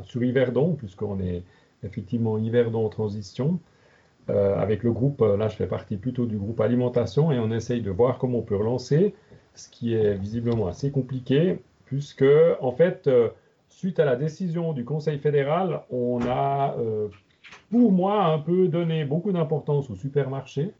sur 0.04 0.22
Yverdon, 0.22 0.74
puisqu'on 0.74 1.20
est 1.20 1.42
effectivement 1.84 2.38
Yverdon 2.38 2.86
en 2.86 2.88
transition. 2.88 3.58
Euh, 4.28 4.58
avec 4.58 4.82
le 4.82 4.92
groupe, 4.92 5.20
là, 5.20 5.48
je 5.48 5.56
fais 5.56 5.66
partie 5.68 5.96
plutôt 5.96 6.26
du 6.26 6.36
groupe 6.36 6.60
alimentation 6.60 7.30
et 7.30 7.38
on 7.38 7.52
essaye 7.52 7.80
de 7.80 7.90
voir 7.90 8.18
comment 8.18 8.38
on 8.38 8.42
peut 8.42 8.56
relancer, 8.56 9.14
ce 9.54 9.68
qui 9.68 9.94
est 9.94 10.14
visiblement 10.14 10.66
assez 10.66 10.90
compliqué, 10.90 11.60
puisque, 11.84 12.24
en 12.60 12.72
fait, 12.72 13.06
euh, 13.06 13.28
suite 13.68 14.00
à 14.00 14.04
la 14.04 14.16
décision 14.16 14.72
du 14.72 14.84
Conseil 14.84 15.18
fédéral, 15.18 15.82
on 15.90 16.20
a, 16.22 16.76
euh, 16.78 17.08
pour 17.70 17.92
moi, 17.92 18.24
un 18.24 18.38
peu 18.38 18.68
donné 18.68 19.04
beaucoup 19.04 19.32
d'importance 19.32 19.90
aux 19.90 19.94
supermarchés, 19.94 20.72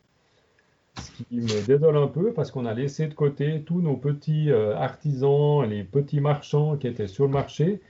ce 0.99 1.11
qui 1.23 1.37
me 1.37 1.67
désole 1.67 1.97
un 1.97 2.07
peu 2.07 2.33
parce 2.33 2.51
qu'on 2.51 2.65
a 2.65 2.73
laissé 2.73 3.07
de 3.07 3.15
côté 3.15 3.63
tous 3.67 3.81
nos 3.83 3.97
petits 3.97 4.51
euh, 4.51 4.75
artisans, 4.77 5.63
les 5.69 5.85
petits 5.85 6.21
marchands 6.21 6.77
qui 6.77 6.87
étaient 6.87 7.07
sur 7.07 7.27
le 7.27 7.33
marché, 7.33 7.81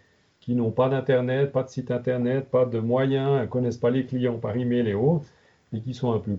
qui 0.40 0.54
n'ont 0.54 0.72
pas 0.72 0.88
d'internet, 0.88 1.52
pas 1.52 1.62
de 1.62 1.68
site 1.68 1.90
internet, 1.90 2.50
pas 2.50 2.64
de 2.66 2.78
moyens, 2.78 3.42
ne 3.42 3.46
connaissent 3.46 3.78
pas 3.78 3.90
les 3.90 4.06
clients 4.06 4.38
par 4.38 4.56
email 4.56 4.88
et 4.88 4.94
autres, 4.94 5.26
et 5.72 5.80
qui 5.80 5.94
sont 5.94 6.12
un 6.12 6.18
peu 6.18 6.36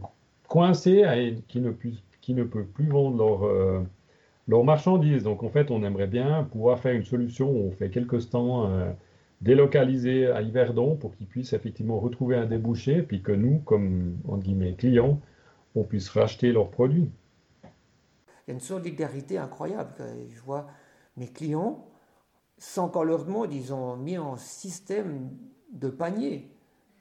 coincés 0.48 1.04
et 1.16 1.36
qui 1.48 1.60
ne, 1.60 1.70
ne 1.70 2.44
peuvent 2.44 2.66
plus 2.66 2.88
vendre 2.88 3.18
leur, 3.18 3.44
euh, 3.44 3.82
leurs 4.48 4.64
marchandises. 4.64 5.24
Donc 5.24 5.44
en 5.44 5.50
fait, 5.50 5.72
on 5.72 5.84
aimerait 5.84 6.08
bien 6.08 6.44
pouvoir 6.44 6.80
faire 6.80 6.94
une 6.94 7.04
solution 7.04 7.50
où 7.50 7.68
on 7.68 7.72
fait 7.72 7.90
quelques 7.90 8.22
stands 8.22 8.70
euh, 8.70 8.92
délocalisés 9.42 10.28
à 10.28 10.42
Yverdon 10.42 10.96
pour 10.96 11.16
qu'ils 11.16 11.28
puissent 11.28 11.54
effectivement 11.54 12.00
retrouver 12.00 12.38
un 12.38 12.46
débouché, 12.46 13.02
puis 13.02 13.22
que 13.22 13.32
nous, 13.32 13.60
comme 13.60 14.18
entre 14.28 14.44
guillemets 14.44 14.74
clients, 14.74 15.20
on 15.76 15.84
puisse 15.84 16.10
racheter 16.10 16.52
leurs 16.52 16.70
produits. 16.70 17.10
Il 17.64 18.52
y 18.52 18.52
a 18.52 18.54
une 18.54 18.60
solidarité 18.62 19.38
incroyable. 19.38 19.92
Je 20.30 20.42
vois 20.42 20.68
mes 21.18 21.28
clients, 21.28 21.86
sans 22.58 22.90
qu'on 22.90 23.04
leur 23.04 23.26
demande, 23.26 23.54
ils 23.54 23.74
ont 23.74 23.98
mis 23.98 24.18
en 24.18 24.38
système 24.38 25.30
de 25.74 25.90
panier 25.90 26.50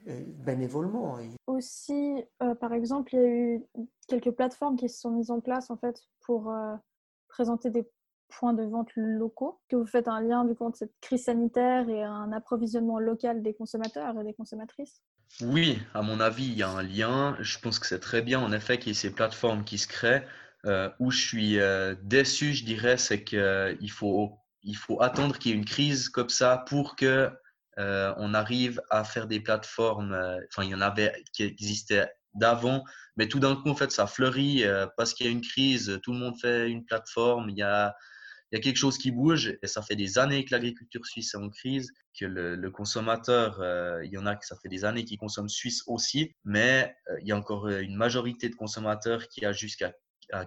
bénévolement. 0.07 1.17
Aussi, 1.47 2.23
euh, 2.41 2.55
par 2.55 2.73
exemple, 2.73 3.13
il 3.15 3.19
y 3.19 3.23
a 3.23 3.27
eu 3.27 3.63
quelques 4.07 4.31
plateformes 4.31 4.77
qui 4.77 4.89
se 4.89 4.99
sont 4.99 5.11
mises 5.11 5.31
en 5.31 5.39
place 5.39 5.69
en 5.69 5.77
fait 5.77 6.01
pour 6.21 6.53
présenter 7.27 7.69
des 7.69 7.87
points 8.29 8.53
de 8.53 8.63
vente 8.63 8.89
locaux, 8.95 9.59
que 9.69 9.75
vous 9.75 9.85
faites 9.85 10.07
un 10.07 10.21
lien 10.21 10.43
du 10.43 10.53
coup 10.53 10.65
entre 10.65 10.77
cette 10.77 10.93
crise 11.01 11.25
sanitaire 11.25 11.89
et 11.89 12.03
un 12.03 12.31
approvisionnement 12.31 12.99
local 12.99 13.41
des 13.41 13.53
consommateurs 13.53 14.19
et 14.19 14.23
des 14.23 14.33
consommatrices? 14.33 15.01
Oui, 15.41 15.79
à 15.93 16.01
mon 16.01 16.19
avis, 16.19 16.45
il 16.45 16.57
y 16.57 16.63
a 16.63 16.69
un 16.69 16.83
lien. 16.83 17.37
Je 17.39 17.59
pense 17.59 17.79
que 17.79 17.85
c'est 17.85 17.99
très 17.99 18.21
bien 18.21 18.39
en 18.39 18.51
effet 18.51 18.77
qu'il 18.77 18.89
y 18.89 18.91
ait 18.91 18.93
ces 18.95 19.11
plateformes 19.11 19.63
qui 19.63 19.77
se 19.77 19.87
créent. 19.87 20.25
Euh, 20.65 20.89
où 20.99 21.11
je 21.11 21.25
suis 21.25 21.59
euh, 21.59 21.95
déçu, 22.03 22.53
je 22.53 22.65
dirais, 22.65 22.97
c'est 22.97 23.23
qu'il 23.23 23.39
euh, 23.39 23.87
faut, 23.89 24.37
il 24.63 24.75
faut 24.75 25.01
attendre 25.01 25.37
qu'il 25.37 25.51
y 25.51 25.53
ait 25.53 25.57
une 25.57 25.65
crise 25.65 26.09
comme 26.09 26.29
ça 26.29 26.65
pour 26.67 26.95
que 26.95 27.29
on 27.77 28.33
arrive 28.33 28.81
à 28.89 29.03
faire 29.03 29.27
des 29.27 29.39
plateformes. 29.39 30.13
Enfin, 30.49 30.63
il 30.63 30.69
y 30.69 30.75
en 30.75 30.81
avait 30.81 31.23
qui 31.33 31.43
existaient 31.43 32.09
d'avant. 32.37 32.83
Mais 33.17 33.27
tout 33.27 33.39
d'un 33.39 33.55
coup, 33.55 33.69
en 33.69 33.75
fait, 33.75 33.91
ça 33.91 34.07
fleurit 34.07 34.63
euh, 34.63 34.87
parce 34.95 35.13
qu'il 35.13 35.25
y 35.25 35.29
a 35.29 35.31
une 35.31 35.41
crise, 35.41 35.99
tout 36.03 36.13
le 36.13 36.19
monde 36.19 36.35
fait 36.39 36.69
une 36.69 36.85
plateforme, 36.85 37.49
il 37.49 37.57
y 37.57 37.63
a, 37.63 37.95
y 38.51 38.57
a 38.57 38.59
quelque 38.59 38.77
chose 38.77 38.97
qui 38.97 39.11
bouge 39.11 39.57
et 39.61 39.67
ça 39.67 39.81
fait 39.81 39.95
des 39.95 40.17
années 40.17 40.45
que 40.45 40.51
l'agriculture 40.51 41.05
suisse 41.05 41.33
est 41.33 41.37
en 41.37 41.49
crise, 41.49 41.91
que 42.17 42.25
le, 42.25 42.69
consommateur, 42.71 43.59
euh, 43.61 44.03
il 44.05 44.11
y 44.11 44.17
en 44.17 44.25
a 44.25 44.35
que 44.35 44.45
ça 44.45 44.55
fait 44.61 44.69
des 44.69 44.85
années 44.85 45.03
qui 45.03 45.17
consomment 45.17 45.49
suisse 45.49 45.83
aussi, 45.87 46.35
mais 46.45 46.95
euh, 47.09 47.17
il 47.21 47.27
y 47.27 47.31
a 47.31 47.37
encore 47.37 47.67
une 47.67 47.95
majorité 47.95 48.49
de 48.49 48.55
consommateurs 48.55 49.27
qui 49.27 49.45
a 49.45 49.51
jusqu'à 49.51 49.93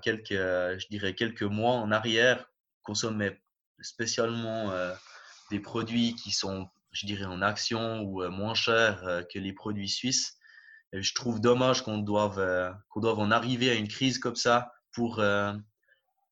quelques, 0.03 0.33
je 0.33 0.87
dirais 0.91 1.15
quelques 1.15 1.43
mois 1.43 1.73
en 1.73 1.91
arrière 1.91 2.45
consommaient 2.83 3.41
spécialement 3.81 4.71
des 5.51 5.59
produits 5.59 6.15
qui 6.17 6.33
sont, 6.33 6.69
je 6.93 7.07
dirais, 7.07 7.25
en 7.25 7.43
action 7.43 8.03
ou 8.03 8.29
moins 8.31 8.55
chers 8.55 9.25
que 9.33 9.39
les 9.39 9.53
produits 9.53 9.89
suisses 9.89 10.41
je 10.93 11.15
trouve 11.15 11.41
dommage 11.41 11.83
qu'on 11.83 11.99
doive, 11.99 12.39
euh, 12.39 12.71
qu'on 12.89 13.01
doive 13.01 13.19
en 13.19 13.31
arriver 13.31 13.71
à 13.71 13.75
une 13.75 13.89
crise 13.89 14.19
comme 14.19 14.37
ça 14.37 14.73
pour, 14.93 15.21
euh, 15.21 15.53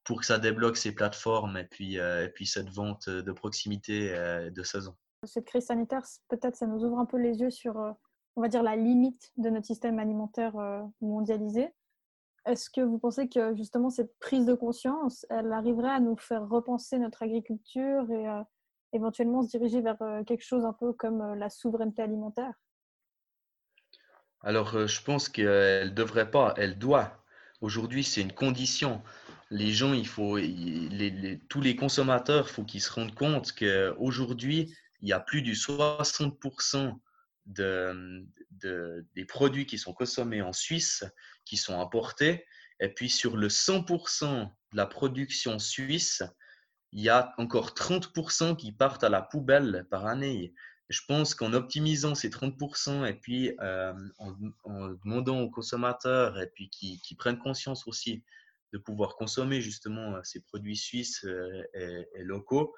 pour 0.05 0.21
que 0.21 0.27
ça 0.27 0.39
débloque 0.39 0.77
ces 0.77 0.93
plateformes 0.93 1.57
et 1.57 1.65
puis, 1.65 1.99
euh, 1.99 2.25
et 2.25 2.29
puis 2.29 2.47
cette 2.47 2.71
vente 2.71 3.09
de 3.09 3.33
proximité 3.33 4.11
de 4.51 4.63
saison. 4.63 4.95
Cette 5.25 5.47
crise 5.47 5.67
sanitaire, 5.67 6.05
peut-être 6.29 6.57
ça 6.57 6.67
nous 6.67 6.85
ouvre 6.85 6.99
un 6.99 7.07
peu 7.07 7.19
les 7.19 7.41
yeux 7.41 7.51
sur 7.51 7.95
on 8.37 8.41
va 8.41 8.47
dire, 8.47 8.63
la 8.63 8.77
limite 8.77 9.33
de 9.37 9.51
notre 9.51 9.67
système 9.67 9.99
alimentaire 9.99 10.55
mondialisé. 11.01 11.75
Est-ce 12.47 12.71
que 12.71 12.81
vous 12.81 12.99
pensez 12.99 13.29
que 13.29 13.57
justement 13.57 13.91
cette 13.91 14.17
prise 14.21 14.47
de 14.47 14.55
conscience, 14.55 15.27
elle 15.29 15.53
arriverait 15.53 15.91
à 15.91 15.99
nous 15.99 16.17
faire 16.17 16.49
repenser 16.49 17.01
notre 17.01 17.25
agriculture 17.25 18.09
et 18.13 18.27
éventuellement 18.93 19.43
se 19.43 19.49
diriger 19.49 19.81
vers 19.81 19.99
quelque 20.27 20.45
chose 20.45 20.65
un 20.65 20.73
peu 20.73 20.93
comme 20.93 21.35
la 21.35 21.51
souveraineté 21.51 22.03
alimentaire? 22.03 22.53
Alors, 24.43 24.87
je 24.87 25.03
pense 25.03 25.29
qu'elle 25.29 25.89
ne 25.89 25.95
devrait 25.95 26.31
pas, 26.31 26.55
elle 26.57 26.79
doit. 26.79 27.25
Aujourd'hui, 27.61 28.05
c'est 28.05 28.21
une 28.21 28.33
condition. 28.33 29.03
Les 29.51 29.73
gens, 29.73 29.93
il 29.93 30.07
faut, 30.07 30.39
tous 31.49 31.61
les 31.61 31.75
consommateurs, 31.77 32.47
il 32.49 32.53
faut 32.53 32.65
qu'ils 32.65 32.83
se 32.83 32.93
rendent 32.93 33.15
compte 33.15 33.53
qu'aujourd'hui, 33.53 34.75
il 35.01 35.09
y 35.09 35.13
a 35.13 35.21
plus 35.21 35.43
de 35.43 35.53
60% 35.53 36.99
de, 37.47 38.27
des 39.15 39.25
produits 39.25 39.67
qui 39.67 39.79
sont 39.79 39.93
consommés 39.93 40.43
en 40.43 40.53
Suisse 40.53 41.05
qui 41.45 41.57
sont 41.57 41.81
importés. 41.81 42.45
Et 42.81 42.89
puis 42.89 43.09
sur 43.09 43.37
le 43.37 43.49
100% 43.49 44.45
de 44.45 44.77
la 44.77 44.87
production 44.87 45.59
suisse, 45.59 46.23
il 46.93 47.03
y 47.03 47.09
a 47.09 47.35
encore 47.39 47.71
30% 47.71 48.57
qui 48.57 48.73
partent 48.73 49.05
à 49.05 49.09
la 49.09 49.23
poubelle 49.23 49.87
par 49.91 50.07
année. 50.07 50.55
je 50.89 51.03
pense 51.07 51.35
qu'en 51.35 51.53
optimisant 51.53 52.15
ces 52.15 52.31
30% 52.31 53.07
et 53.07 53.15
puis 53.15 53.53
euh, 53.61 53.93
en, 54.19 54.89
demandant 55.05 55.41
aux 55.41 55.51
consommateurs 55.51 56.41
et 56.41 56.47
puis 56.47 56.71
qui, 56.71 57.15
prennent 57.17 57.39
conscience 57.39 57.87
aussi 57.87 58.23
de 58.73 58.79
pouvoir 58.79 59.17
consommer 59.17 59.61
justement 59.61 60.17
euh, 60.17 60.21
ces 60.23 60.41
produits 60.41 60.77
suisses 60.77 61.25
euh, 61.25 61.63
et 61.75 62.25
locaux, 62.25 62.75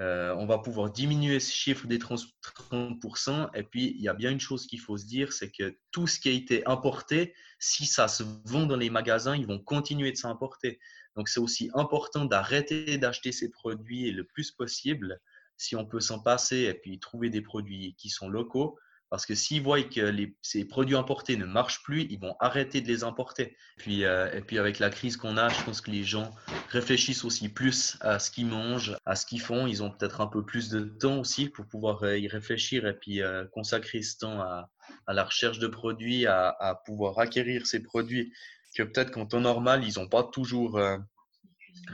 euh, 0.00 0.34
on 0.36 0.46
va 0.46 0.58
pouvoir 0.58 0.90
diminuer 0.90 1.38
ce 1.38 1.52
chiffre 1.52 1.86
des 1.86 1.98
30%. 1.98 3.50
Et 3.54 3.62
puis, 3.62 3.94
il 3.96 4.02
y 4.02 4.08
a 4.08 4.14
bien 4.14 4.30
une 4.30 4.40
chose 4.40 4.66
qu'il 4.66 4.80
faut 4.80 4.96
se 4.96 5.04
dire, 5.04 5.32
c'est 5.32 5.50
que 5.50 5.76
tout 5.90 6.06
ce 6.06 6.18
qui 6.18 6.28
a 6.28 6.32
été 6.32 6.66
importé, 6.66 7.34
si 7.58 7.84
ça 7.84 8.08
se 8.08 8.22
vend 8.44 8.66
dans 8.66 8.76
les 8.76 8.90
magasins, 8.90 9.36
ils 9.36 9.46
vont 9.46 9.58
continuer 9.58 10.10
de 10.10 10.16
s'importer. 10.16 10.80
Donc, 11.16 11.28
c'est 11.28 11.40
aussi 11.40 11.70
important 11.74 12.24
d'arrêter 12.24 12.96
d'acheter 12.96 13.32
ces 13.32 13.50
produits 13.50 14.10
le 14.10 14.24
plus 14.24 14.50
possible, 14.50 15.20
si 15.58 15.76
on 15.76 15.84
peut 15.84 16.00
s'en 16.00 16.20
passer, 16.20 16.60
et 16.60 16.74
puis 16.74 16.98
trouver 16.98 17.28
des 17.28 17.42
produits 17.42 17.94
qui 17.98 18.08
sont 18.08 18.28
locaux. 18.28 18.78
Parce 19.12 19.26
que 19.26 19.34
s'ils 19.34 19.60
voient 19.60 19.82
que 19.82 20.10
ces 20.40 20.64
produits 20.64 20.96
importés 20.96 21.36
ne 21.36 21.44
marchent 21.44 21.82
plus, 21.82 22.06
ils 22.08 22.18
vont 22.18 22.34
arrêter 22.40 22.80
de 22.80 22.88
les 22.88 23.04
importer. 23.04 23.54
Puis, 23.76 24.06
euh, 24.06 24.32
et 24.32 24.40
puis 24.40 24.58
avec 24.58 24.78
la 24.78 24.88
crise 24.88 25.18
qu'on 25.18 25.36
a, 25.36 25.50
je 25.50 25.62
pense 25.64 25.82
que 25.82 25.90
les 25.90 26.02
gens 26.02 26.34
réfléchissent 26.70 27.22
aussi 27.22 27.50
plus 27.50 27.98
à 28.00 28.18
ce 28.18 28.30
qu'ils 28.30 28.46
mangent, 28.46 28.96
à 29.04 29.14
ce 29.14 29.26
qu'ils 29.26 29.42
font. 29.42 29.66
Ils 29.66 29.82
ont 29.82 29.90
peut-être 29.90 30.22
un 30.22 30.28
peu 30.28 30.42
plus 30.42 30.70
de 30.70 30.80
temps 30.80 31.18
aussi 31.18 31.50
pour 31.50 31.66
pouvoir 31.66 32.02
euh, 32.04 32.18
y 32.18 32.26
réfléchir 32.26 32.86
et 32.86 32.94
puis 32.94 33.20
euh, 33.20 33.44
consacrer 33.52 34.00
ce 34.00 34.16
temps 34.16 34.40
à, 34.40 34.70
la 35.06 35.24
recherche 35.24 35.58
de 35.58 35.66
produits, 35.66 36.26
à, 36.26 36.48
à, 36.48 36.74
pouvoir 36.74 37.18
acquérir 37.18 37.66
ces 37.66 37.82
produits 37.82 38.32
que 38.74 38.82
peut-être 38.82 39.10
qu'en 39.10 39.26
temps 39.26 39.40
normal, 39.40 39.84
ils 39.84 40.00
n'ont 40.00 40.08
pas 40.08 40.22
toujours 40.22 40.80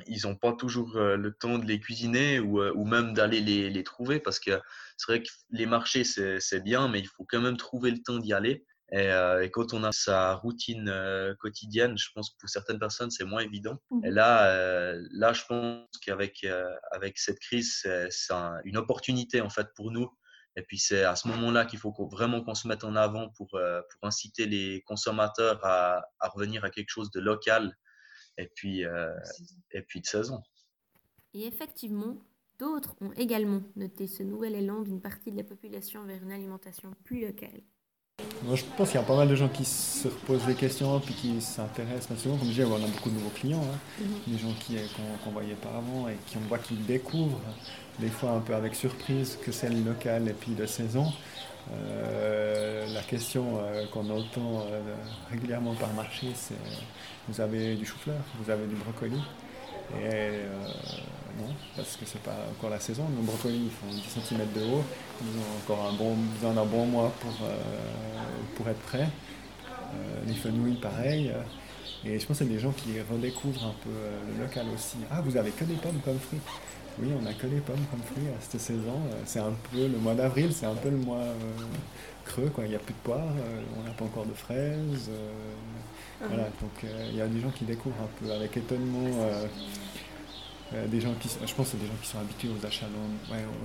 ils 0.07 0.27
n'ont 0.27 0.37
pas 0.37 0.53
toujours 0.53 0.97
euh, 0.97 1.17
le 1.17 1.33
temps 1.33 1.59
de 1.59 1.67
les 1.67 1.81
cuisiner 1.81 2.41
ou, 2.41 2.61
euh, 2.61 2.73
ou 2.75 2.85
même 2.85 3.15
d'aller 3.15 3.41
les, 3.41 3.71
les, 3.71 3.85
trouver 3.85 4.21
parce 4.21 4.39
que 4.39 4.61
c'est 4.97 5.13
vrai 5.13 5.23
que 5.23 5.29
les 5.51 5.67
marchés, 5.67 6.05
c'est 6.05 6.61
bien, 6.61 6.89
mais 6.89 7.01
il 7.01 7.09
faut 7.09 7.25
quand 7.29 7.41
même 7.41 7.57
trouver 7.57 7.91
le 7.91 8.03
temps 8.03 8.19
d'y 8.19 8.33
aller. 8.33 8.65
Et, 8.91 9.11
euh, 9.11 9.43
et, 9.43 9.51
quand 9.51 9.75
on 9.75 9.85
a 9.85 9.93
sa 9.93 10.35
routine 10.35 10.93
quotidienne, 11.41 11.97
je 11.99 12.09
pense 12.15 12.31
que 12.31 12.37
pour 12.41 12.49
certaines 12.49 12.79
personnes, 12.79 13.11
c'est 13.11 13.25
moins 13.25 13.43
évident. 13.43 13.79
Mmh. 13.91 14.07
Et 14.07 14.11
là, 14.11 14.95
là, 15.13 15.33
je 15.35 15.43
pense 15.47 15.87
qu'avec 16.05 16.47
avec 16.91 17.19
cette 17.19 17.39
crise, 17.39 17.87
c'est 18.11 18.35
une 18.65 18.77
opportunité 18.77 19.41
en 19.41 19.51
fait 19.51 19.69
pour 19.77 19.91
nous. 19.91 20.09
Et 20.57 20.63
puis 20.63 20.79
c'est 20.79 21.05
à 21.05 21.15
ce 21.15 21.29
moment-là 21.29 21.67
qu'il 21.67 21.79
faut 21.79 21.95
vraiment 22.11 22.43
qu'on 22.43 22.55
se 22.55 22.67
mette 22.67 22.83
en 22.83 22.97
avant 22.97 23.29
pour, 23.37 23.49
pour 23.51 24.01
inciter 24.03 24.47
les 24.47 24.83
consommateurs 24.87 25.61
à, 25.65 26.03
à 26.19 26.29
revenir 26.29 26.65
à 26.65 26.71
quelque 26.71 26.89
chose 26.89 27.11
de 27.11 27.21
local 27.21 27.77
et 28.39 28.51
puis, 28.55 28.85
euh, 28.85 29.13
et 29.73 29.83
puis 29.83 30.01
de 30.01 30.07
saison. 30.07 30.41
Et 31.35 31.47
effectivement, 31.47 32.17
d'autres 32.59 32.97
ont 33.01 33.13
également 33.13 33.63
noté 33.77 34.07
ce 34.07 34.23
nouvel 34.23 34.55
élan 34.55 34.81
d'une 34.83 35.01
partie 35.01 35.31
de 35.31 35.37
la 35.37 35.45
population 35.45 36.05
vers 36.05 36.23
une 36.23 36.33
alimentation 36.33 36.95
plus 37.05 37.27
locale. 37.27 37.61
Moi, 38.43 38.57
je 38.57 38.65
pense 38.77 38.91
qu'il 38.91 39.01
y 39.01 39.03
a 39.03 39.07
pas 39.07 39.17
mal 39.17 39.29
de 39.29 39.35
gens 39.35 39.49
qui 39.49 39.65
se 39.65 40.09
reposent 40.09 40.47
des 40.47 40.55
questions 40.55 40.99
puis 41.01 41.15
qui 41.15 41.41
s'intéressent. 41.41 42.17
Souvent, 42.19 42.37
comme 42.37 42.47
je 42.47 42.53
disais, 42.53 42.65
on 42.65 42.75
a 42.77 42.87
beaucoup 42.87 43.11
de 43.11 43.15
nouveaux 43.15 43.31
clients, 43.31 43.63
hein. 43.63 43.79
Mhm. 44.01 44.33
des 44.33 44.39
gens 44.39 44.55
qu'on 45.25 45.31
voyait 45.31 45.55
pas 45.55 45.71
avant 45.71 46.09
et 46.09 46.17
qui 46.27 46.37
on 46.37 46.41
voit 46.49 46.59
qu'ils 46.59 46.85
découvrent, 46.85 47.41
des 47.99 48.09
fois 48.09 48.31
un 48.31 48.41
peu 48.41 48.55
avec 48.55 48.75
surprise, 48.75 49.39
que 49.43 49.53
c'est 49.53 49.69
le 49.69 49.83
local 49.83 50.29
et 50.29 50.33
puis 50.33 50.53
de 50.53 50.67
saison. 50.67 51.13
Euh, 51.73 52.87
la 52.95 53.03
question 53.03 53.59
euh, 53.61 53.87
qu'on 53.93 54.09
entend 54.11 54.67
régulièrement 55.31 55.75
par 55.75 55.93
marché, 55.93 56.29
c'est 56.35 56.55
vous 57.29 57.41
avez 57.41 57.75
du 57.75 57.85
chou-fleur, 57.85 58.17
vous 58.41 58.51
avez 58.51 58.67
du 58.67 58.75
brocoli? 58.75 59.21
Et 59.95 60.05
euh, 60.05 60.47
non, 61.39 61.55
parce 61.77 61.97
que 61.97 62.05
c'est 62.05 62.23
pas 62.23 62.37
encore 62.51 62.71
la 62.71 62.81
saison. 62.81 63.05
Nos 63.09 63.23
brocolis 63.23 63.71
font 63.81 63.91
10 63.91 64.03
cm 64.03 64.41
de 64.55 64.61
haut. 64.65 64.83
Ils 65.23 65.39
ont 65.39 65.59
encore 65.63 65.87
un 65.89 65.93
bon, 65.95 66.15
besoin 66.35 66.53
d'un 66.53 66.65
bon 66.65 66.87
mois 66.87 67.13
pour, 67.21 67.33
euh, 67.43 67.57
pour 68.55 68.69
être 68.69 68.81
prêts. 68.81 69.09
Euh, 69.73 70.21
les 70.27 70.35
fenouilles, 70.35 70.77
pareil. 70.77 71.33
Et 72.05 72.19
je 72.19 72.27
pense 72.27 72.39
que 72.39 72.45
c'est 72.45 72.51
des 72.51 72.59
gens 72.59 72.73
qui 72.73 73.01
redécouvrent 73.11 73.65
un 73.65 73.75
peu 73.83 73.91
le 74.33 74.45
local 74.45 74.67
aussi. 74.75 74.99
Ah, 75.11 75.21
vous 75.21 75.37
avez 75.37 75.51
que 75.51 75.65
des 75.65 75.75
pommes 75.75 76.01
comme 76.05 76.19
fruits 76.19 76.41
Oui, 77.01 77.09
on 77.21 77.27
a 77.27 77.33
que 77.33 77.47
des 77.47 77.61
pommes 77.61 77.85
comme 77.91 78.03
fruits 78.03 78.29
à 78.29 78.41
cette 78.41 78.61
saison. 78.61 79.01
C'est 79.25 79.41
un 79.41 79.53
peu 79.71 79.87
le 79.87 79.99
mois 79.99 80.15
d'avril, 80.15 80.53
c'est 80.53 80.67
un 80.67 80.75
peu 80.75 80.91
le 80.91 80.97
mois 80.97 81.25
creux. 82.25 82.51
Quoi. 82.51 82.65
Il 82.65 82.71
n'y 82.71 82.77
a 82.77 82.81
plus 82.81 82.95
de 82.95 82.99
poires, 82.99 83.35
on 83.79 83.83
n'a 83.85 83.91
pas 83.91 84.05
encore 84.05 84.27
de 84.27 84.35
fraises. 84.35 85.11
Voilà, 86.21 86.45
donc 86.61 86.85
euh, 86.85 87.09
il 87.11 87.17
y 87.17 87.21
a 87.21 87.27
des 87.27 87.41
gens 87.41 87.51
qui 87.51 87.65
découvrent 87.65 88.03
un 88.03 88.25
peu 88.25 88.33
avec 88.33 88.57
étonnement. 88.57 89.07
Euh, 89.21 89.47
euh, 90.75 90.87
des 90.87 91.01
gens 91.01 91.15
qui, 91.19 91.29
je 91.29 91.55
pense 91.55 91.67
que 91.67 91.73
c'est 91.73 91.79
des 91.79 91.87
gens 91.87 91.97
qui 92.03 92.09
sont 92.09 92.19
habitués 92.19 92.51
aux 92.51 92.67
achats 92.67 92.87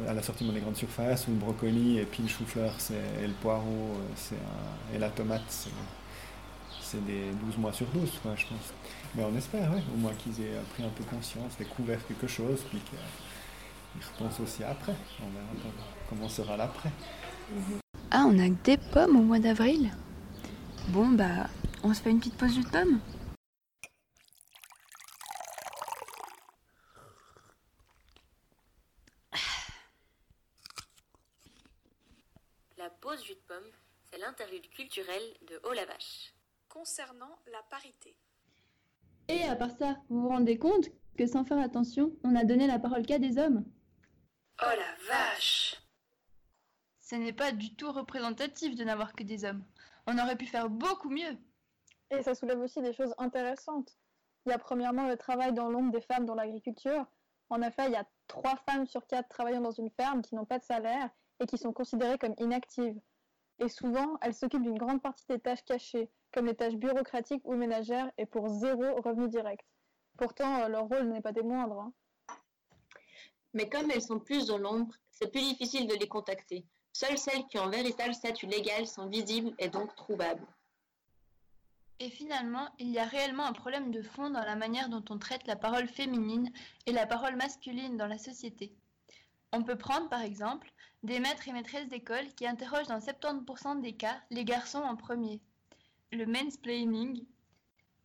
à 0.07 0.13
la 0.13 0.21
sortie 0.21 0.45
dans 0.45 0.53
les 0.53 0.61
grandes 0.61 0.77
surfaces, 0.77 1.27
où 1.27 1.31
le 1.31 1.37
brocoli 1.37 1.97
et 1.99 2.05
puis 2.05 2.23
le 2.23 2.29
chou-fleur 2.29 2.73
et 3.21 3.27
le 3.27 3.33
poireau 3.33 3.97
et 4.95 4.99
la 4.99 5.09
tomate, 5.09 5.41
c'est 5.49 5.69
des 7.01 7.31
12 7.45 7.57
mois 7.57 7.73
sur 7.73 7.87
12, 7.87 8.09
je 8.13 8.19
pense. 8.19 8.73
Mais 9.15 9.23
on 9.23 9.35
espère, 9.35 9.71
au 9.93 9.97
moins 9.97 10.13
qu'ils 10.13 10.41
aient 10.41 10.59
pris 10.73 10.83
un 10.83 10.89
peu 10.89 11.03
conscience, 11.03 11.57
découvert 11.57 12.05
quelque 12.07 12.27
chose, 12.27 12.61
puis 12.69 12.79
qu'ils 12.79 14.07
repensent 14.13 14.41
aussi 14.41 14.63
après. 14.63 14.95
On 15.21 15.29
verra 15.29 15.73
comment 16.09 16.29
sera 16.29 16.57
l'après. 16.57 16.91
Ah, 18.11 18.25
on 18.27 18.37
a 18.39 18.49
des 18.49 18.77
pommes 18.77 19.15
au 19.15 19.23
mois 19.23 19.39
d'avril? 19.39 19.91
Bon, 20.89 21.09
bah, 21.09 21.49
on 21.83 21.93
se 21.93 22.01
fait 22.01 22.11
une 22.11 22.19
petite 22.19 22.37
pause 22.37 22.53
jus 22.53 22.63
de 22.63 22.69
pomme 22.69 22.99
La 32.77 32.89
pause 32.89 33.23
jus 33.23 33.35
de 33.35 33.39
pomme, 33.47 33.71
c'est 34.11 34.17
l'interlude 34.17 34.69
culturel 34.71 35.21
de 35.47 35.59
Haut 35.63 35.73
la 35.73 35.85
Vache. 35.85 36.32
Concernant 36.73 37.37
la 37.51 37.61
parité. 37.69 38.17
Et 39.27 39.43
à 39.43 39.55
part 39.55 39.69
ça, 39.77 39.95
vous 40.09 40.21
vous 40.21 40.29
rendez 40.29 40.57
compte 40.57 40.89
que 41.15 41.27
sans 41.27 41.45
faire 41.45 41.59
attention, 41.59 42.11
on 42.23 42.35
a 42.35 42.45
donné 42.45 42.65
la 42.65 42.79
parole 42.79 43.05
qu'à 43.05 43.19
des 43.19 43.37
hommes 43.37 43.63
Oh 44.59 44.65
la 44.75 45.07
vache 45.07 45.75
Ce 46.97 47.13
n'est 47.13 47.31
pas 47.31 47.51
du 47.51 47.75
tout 47.75 47.91
représentatif 47.91 48.75
de 48.75 48.83
n'avoir 48.83 49.13
que 49.13 49.21
des 49.21 49.45
hommes. 49.45 49.63
On 50.07 50.17
aurait 50.17 50.35
pu 50.35 50.47
faire 50.47 50.67
beaucoup 50.67 51.11
mieux. 51.11 51.37
Et 52.09 52.23
ça 52.23 52.33
soulève 52.33 52.59
aussi 52.59 52.81
des 52.81 52.93
choses 52.93 53.13
intéressantes. 53.19 53.95
Il 54.47 54.49
y 54.49 54.53
a 54.53 54.57
premièrement 54.57 55.07
le 55.07 55.15
travail 55.15 55.53
dans 55.53 55.69
l'ombre 55.69 55.91
des 55.91 56.01
femmes 56.01 56.25
dans 56.25 56.35
l'agriculture. 56.35 57.05
En 57.51 57.61
effet, 57.61 57.85
il 57.85 57.91
y 57.91 57.97
a 57.97 58.07
trois 58.25 58.55
femmes 58.67 58.87
sur 58.87 59.05
quatre 59.05 59.29
travaillant 59.29 59.61
dans 59.61 59.69
une 59.69 59.91
ferme 59.91 60.23
qui 60.23 60.33
n'ont 60.33 60.45
pas 60.45 60.57
de 60.57 60.63
salaire 60.63 61.11
et 61.39 61.45
qui 61.45 61.59
sont 61.59 61.71
considérées 61.71 62.17
comme 62.17 62.33
inactives. 62.39 62.99
Et 63.59 63.69
souvent, 63.69 64.17
elles 64.21 64.33
s'occupent 64.33 64.63
d'une 64.63 64.79
grande 64.79 65.03
partie 65.03 65.27
des 65.29 65.39
tâches 65.39 65.63
cachées, 65.65 66.09
comme 66.33 66.47
les 66.47 66.55
tâches 66.55 66.75
bureaucratiques 66.75 67.45
ou 67.45 67.55
ménagères, 67.55 68.11
et 68.17 68.25
pour 68.25 68.49
zéro 68.49 68.95
revenu 69.01 69.29
direct. 69.29 69.65
Pourtant, 70.17 70.61
euh, 70.61 70.67
leur 70.67 70.87
rôle 70.87 71.07
n'est 71.07 71.21
pas 71.21 71.31
des 71.31 71.43
moindres. 71.43 71.79
Hein. 71.79 71.93
Mais 73.53 73.69
comme 73.69 73.89
elles 73.91 74.01
sont 74.01 74.19
plus 74.19 74.47
dans 74.47 74.57
l'ombre, 74.57 74.95
c'est 75.11 75.31
plus 75.31 75.41
difficile 75.41 75.87
de 75.87 75.95
les 75.95 76.07
contacter. 76.07 76.65
Seules 76.91 77.17
celles 77.17 77.45
qui 77.47 77.57
ont 77.59 77.63
un 77.63 77.69
véritable 77.69 78.13
statut 78.13 78.47
légal 78.47 78.87
sont 78.87 79.07
visibles 79.07 79.53
et 79.59 79.69
donc 79.69 79.95
trouvables. 79.95 80.45
Et 81.99 82.09
finalement, 82.09 82.67
il 82.79 82.89
y 82.89 82.99
a 82.99 83.05
réellement 83.05 83.45
un 83.45 83.53
problème 83.53 83.91
de 83.91 84.01
fond 84.01 84.29
dans 84.29 84.43
la 84.43 84.55
manière 84.55 84.89
dont 84.89 85.05
on 85.09 85.19
traite 85.19 85.45
la 85.47 85.55
parole 85.55 85.87
féminine 85.87 86.51
et 86.85 86.91
la 86.91 87.05
parole 87.05 87.35
masculine 87.35 87.97
dans 87.97 88.07
la 88.07 88.17
société. 88.17 88.75
On 89.51 89.63
peut 89.63 89.77
prendre 89.77 90.09
par 90.09 90.21
exemple 90.21 90.71
des 91.03 91.19
maîtres 91.19 91.47
et 91.47 91.53
maîtresses 91.53 91.87
d'école 91.87 92.27
qui 92.35 92.47
interrogent 92.47 92.87
dans 92.87 92.99
70% 92.99 93.81
des 93.81 93.93
cas 93.93 94.19
les 94.31 94.45
garçons 94.45 94.79
en 94.79 94.95
premier. 94.95 95.41
Le 96.13 96.27
mansplaining, 96.27 97.25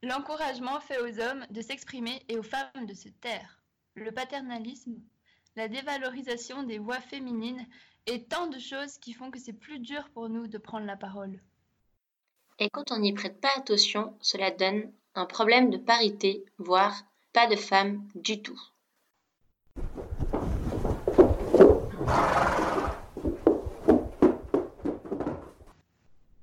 l'encouragement 0.03 0.81
fait 0.81 0.99
aux 0.99 1.21
hommes 1.21 1.45
de 1.51 1.61
s'exprimer 1.61 2.25
et 2.31 2.39
aux 2.39 2.43
femmes 2.43 2.87
de 2.87 2.95
se 2.95 3.11
taire. 3.11 3.61
Le 3.97 4.11
paternalisme, 4.13 4.99
la 5.57 5.69
dévalorisation 5.69 6.63
des 6.63 6.79
voix 6.79 7.03
féminines 7.03 7.67
et 8.07 8.25
tant 8.25 8.47
de 8.47 8.59
choses 8.59 8.97
qui 8.97 9.13
font 9.13 9.31
que 9.31 9.39
c'est 9.39 9.53
plus 9.53 9.79
dur 9.79 10.09
pour 10.15 10.31
nous 10.31 10.47
de 10.47 10.57
prendre 10.57 10.87
la 10.87 10.97
parole. 10.97 11.39
Et 12.59 12.71
quand 12.71 12.93
on 12.93 12.99
n'y 12.99 13.13
prête 13.13 13.43
pas 13.43 13.53
attention, 13.59 14.17
cela 14.23 14.53
donne 14.53 14.91
un 15.15 15.27
problème 15.27 15.69
de 15.69 15.77
parité, 15.77 16.47
voire 16.57 17.03
pas 17.35 17.47
de 17.47 17.57
femmes 17.57 18.09
du 18.15 18.41
tout. 18.41 18.59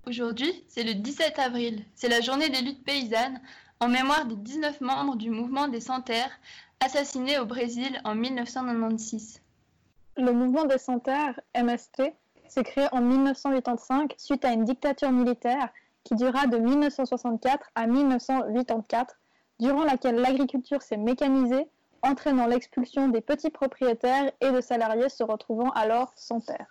Aujourd'hui, 0.08 0.64
c'est 0.68 0.84
le 0.84 0.94
17 0.94 1.40
avril, 1.40 1.84
c'est 1.96 2.10
la 2.10 2.22
journée 2.22 2.50
des 2.50 2.62
luttes 2.62 2.84
paysannes 2.84 3.42
en 3.80 3.88
mémoire 3.88 4.26
des 4.28 4.36
19 4.36 4.82
membres 4.82 5.16
du 5.16 5.32
mouvement 5.32 5.68
des 5.68 5.80
Sans-Terres 5.80 6.40
assassinés 6.80 7.40
au 7.40 7.46
Brésil 7.46 8.00
en 8.04 8.14
1996. 8.14 9.42
Le 10.18 10.32
mouvement 10.32 10.66
des 10.66 10.78
Sans-Terres, 10.78 11.40
MST, 11.56 12.14
s'est 12.48 12.64
créé 12.64 12.86
en 12.92 13.02
1985 13.02 14.14
suite 14.18 14.46
à 14.46 14.52
une 14.52 14.64
dictature 14.64 15.12
militaire 15.12 15.70
qui 16.04 16.14
dura 16.14 16.46
de 16.46 16.58
1964 16.58 17.72
à 17.74 17.88
1984, 17.88 19.16
durant 19.60 19.86
laquelle 19.86 20.18
l'agriculture 20.18 20.84
s'est 20.84 20.98
mécanisée, 20.98 21.66
entraînant 22.04 22.46
l'expulsion 22.46 23.08
des 23.08 23.22
petits 23.22 23.50
propriétaires 23.50 24.32
et 24.40 24.52
de 24.52 24.62
salariés 24.62 25.10
se 25.10 25.24
retrouvant 25.24 25.72
alors 25.72 26.14
sans 26.16 26.42
terre. 26.42 26.68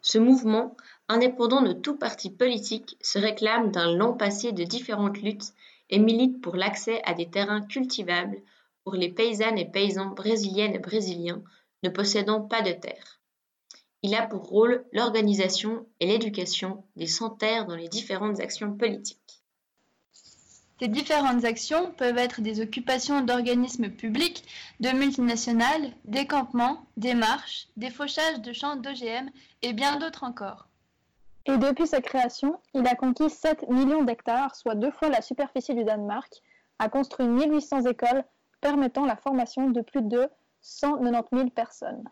Ce 0.00 0.18
mouvement, 0.18 0.76
indépendant 1.08 1.62
de 1.62 1.72
tout 1.72 1.96
parti 1.96 2.30
politique, 2.30 2.96
se 3.00 3.18
réclame 3.18 3.70
d'un 3.70 3.94
long 3.96 4.14
passé 4.14 4.52
de 4.52 4.64
différentes 4.64 5.20
luttes 5.22 5.52
et 5.90 5.98
milite 5.98 6.40
pour 6.40 6.56
l'accès 6.56 7.00
à 7.04 7.14
des 7.14 7.30
terrains 7.30 7.62
cultivables 7.62 8.42
pour 8.84 8.94
les 8.94 9.08
paysannes 9.08 9.58
et 9.58 9.70
paysans 9.70 10.10
brésiliennes 10.10 10.74
et 10.74 10.78
brésiliens 10.78 11.42
ne 11.82 11.88
possédant 11.88 12.40
pas 12.40 12.62
de 12.62 12.72
terre. 12.72 13.20
Il 14.02 14.14
a 14.14 14.26
pour 14.26 14.44
rôle 14.44 14.84
l'organisation 14.92 15.86
et 16.00 16.06
l'éducation 16.06 16.84
des 16.96 17.06
sans-terres 17.06 17.66
dans 17.66 17.76
les 17.76 17.88
différentes 17.88 18.40
actions 18.40 18.76
politiques. 18.76 19.42
Ces 20.78 20.88
différentes 20.88 21.44
actions 21.44 21.90
peuvent 21.92 22.18
être 22.18 22.42
des 22.42 22.60
occupations 22.60 23.22
d'organismes 23.22 23.88
publics, 23.88 24.44
de 24.80 24.90
multinationales, 24.90 25.92
des 26.04 26.26
campements, 26.26 26.84
des 26.98 27.14
marches, 27.14 27.68
des 27.78 27.90
fauchages 27.90 28.42
de 28.42 28.52
champs 28.52 28.76
d'OGM 28.76 29.30
et 29.62 29.72
bien 29.72 29.98
d'autres 29.98 30.24
encore. 30.24 30.65
Et 31.48 31.58
depuis 31.58 31.86
sa 31.86 32.00
création, 32.00 32.60
il 32.74 32.86
a 32.86 32.96
conquis 32.96 33.30
7 33.30 33.68
millions 33.68 34.02
d'hectares, 34.02 34.56
soit 34.56 34.74
deux 34.74 34.90
fois 34.90 35.08
la 35.08 35.22
superficie 35.22 35.74
du 35.74 35.84
Danemark, 35.84 36.42
a 36.78 36.88
construit 36.88 37.28
1800 37.28 37.86
écoles 37.86 38.24
permettant 38.60 39.06
la 39.06 39.16
formation 39.16 39.70
de 39.70 39.80
plus 39.80 40.02
de 40.02 40.28
190 40.62 41.28
000 41.32 41.50
personnes. 41.50 42.04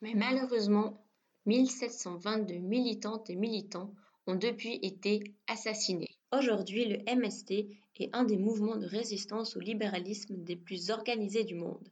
Mais 0.00 0.14
malheureusement, 0.14 1.04
1722 1.46 2.54
militantes 2.54 3.28
et 3.28 3.36
militants 3.36 3.92
ont 4.26 4.36
depuis 4.36 4.78
été 4.82 5.22
assassinés. 5.48 6.16
Aujourd'hui, 6.32 6.86
le 6.86 7.14
MST 7.14 7.66
est 8.00 8.10
un 8.14 8.24
des 8.24 8.38
mouvements 8.38 8.76
de 8.76 8.86
résistance 8.86 9.56
au 9.56 9.60
libéralisme 9.60 10.36
des 10.42 10.56
plus 10.56 10.90
organisés 10.90 11.44
du 11.44 11.54
monde. 11.54 11.88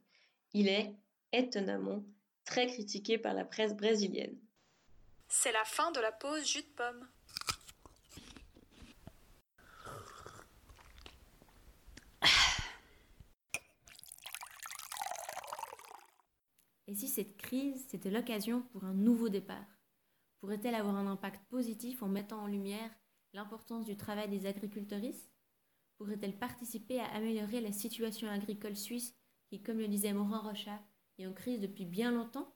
Il 0.53 0.67
est, 0.67 0.93
étonnamment, 1.31 2.03
très 2.43 2.67
critiqué 2.67 3.17
par 3.17 3.33
la 3.33 3.45
presse 3.45 3.75
brésilienne. 3.75 4.35
C'est 5.33 5.53
la 5.53 5.63
fin 5.63 5.91
de 5.91 6.01
la 6.01 6.11
pause 6.11 6.45
jus 6.45 6.61
de 6.61 6.67
pomme. 6.75 7.07
Et 16.87 16.93
si 16.93 17.07
cette 17.07 17.37
crise, 17.37 17.87
c'était 17.87 18.11
l'occasion 18.11 18.63
pour 18.73 18.83
un 18.83 18.93
nouveau 18.93 19.29
départ 19.29 19.65
Pourrait-elle 20.41 20.75
avoir 20.75 20.97
un 20.97 21.07
impact 21.07 21.41
positif 21.49 22.03
en 22.03 22.09
mettant 22.09 22.41
en 22.41 22.47
lumière 22.47 22.91
l'importance 23.31 23.85
du 23.85 23.95
travail 23.95 24.27
des 24.27 24.45
agricultrices 24.45 25.31
Pourrait-elle 25.97 26.37
participer 26.37 26.99
à 26.99 27.05
améliorer 27.13 27.61
la 27.61 27.71
situation 27.71 28.29
agricole 28.29 28.75
suisse 28.75 29.15
qui, 29.47 29.63
comme 29.63 29.79
le 29.79 29.87
disait 29.87 30.11
Morin 30.11 30.39
Rocha, 30.39 30.81
est 31.17 31.25
en 31.25 31.33
crise 31.33 31.61
depuis 31.61 31.85
bien 31.85 32.11
longtemps? 32.11 32.53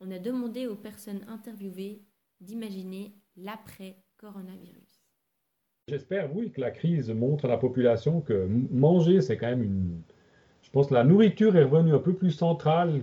On 0.00 0.10
a 0.10 0.18
demandé 0.18 0.66
aux 0.66 0.76
personnes 0.76 1.20
interviewées 1.28 2.02
d'imaginer 2.40 3.14
l'après-coronavirus. 3.36 5.04
J'espère, 5.88 6.34
oui, 6.34 6.50
que 6.52 6.60
la 6.60 6.70
crise 6.70 7.10
montre 7.10 7.44
à 7.44 7.48
la 7.48 7.58
population 7.58 8.20
que 8.20 8.48
manger, 8.70 9.20
c'est 9.20 9.36
quand 9.36 9.48
même 9.48 9.62
une... 9.62 10.02
Je 10.62 10.70
pense 10.70 10.88
que 10.88 10.94
la 10.94 11.04
nourriture 11.04 11.56
est 11.56 11.64
revenue 11.64 11.94
un 11.94 11.98
peu 11.98 12.14
plus 12.14 12.30
centrale 12.30 13.02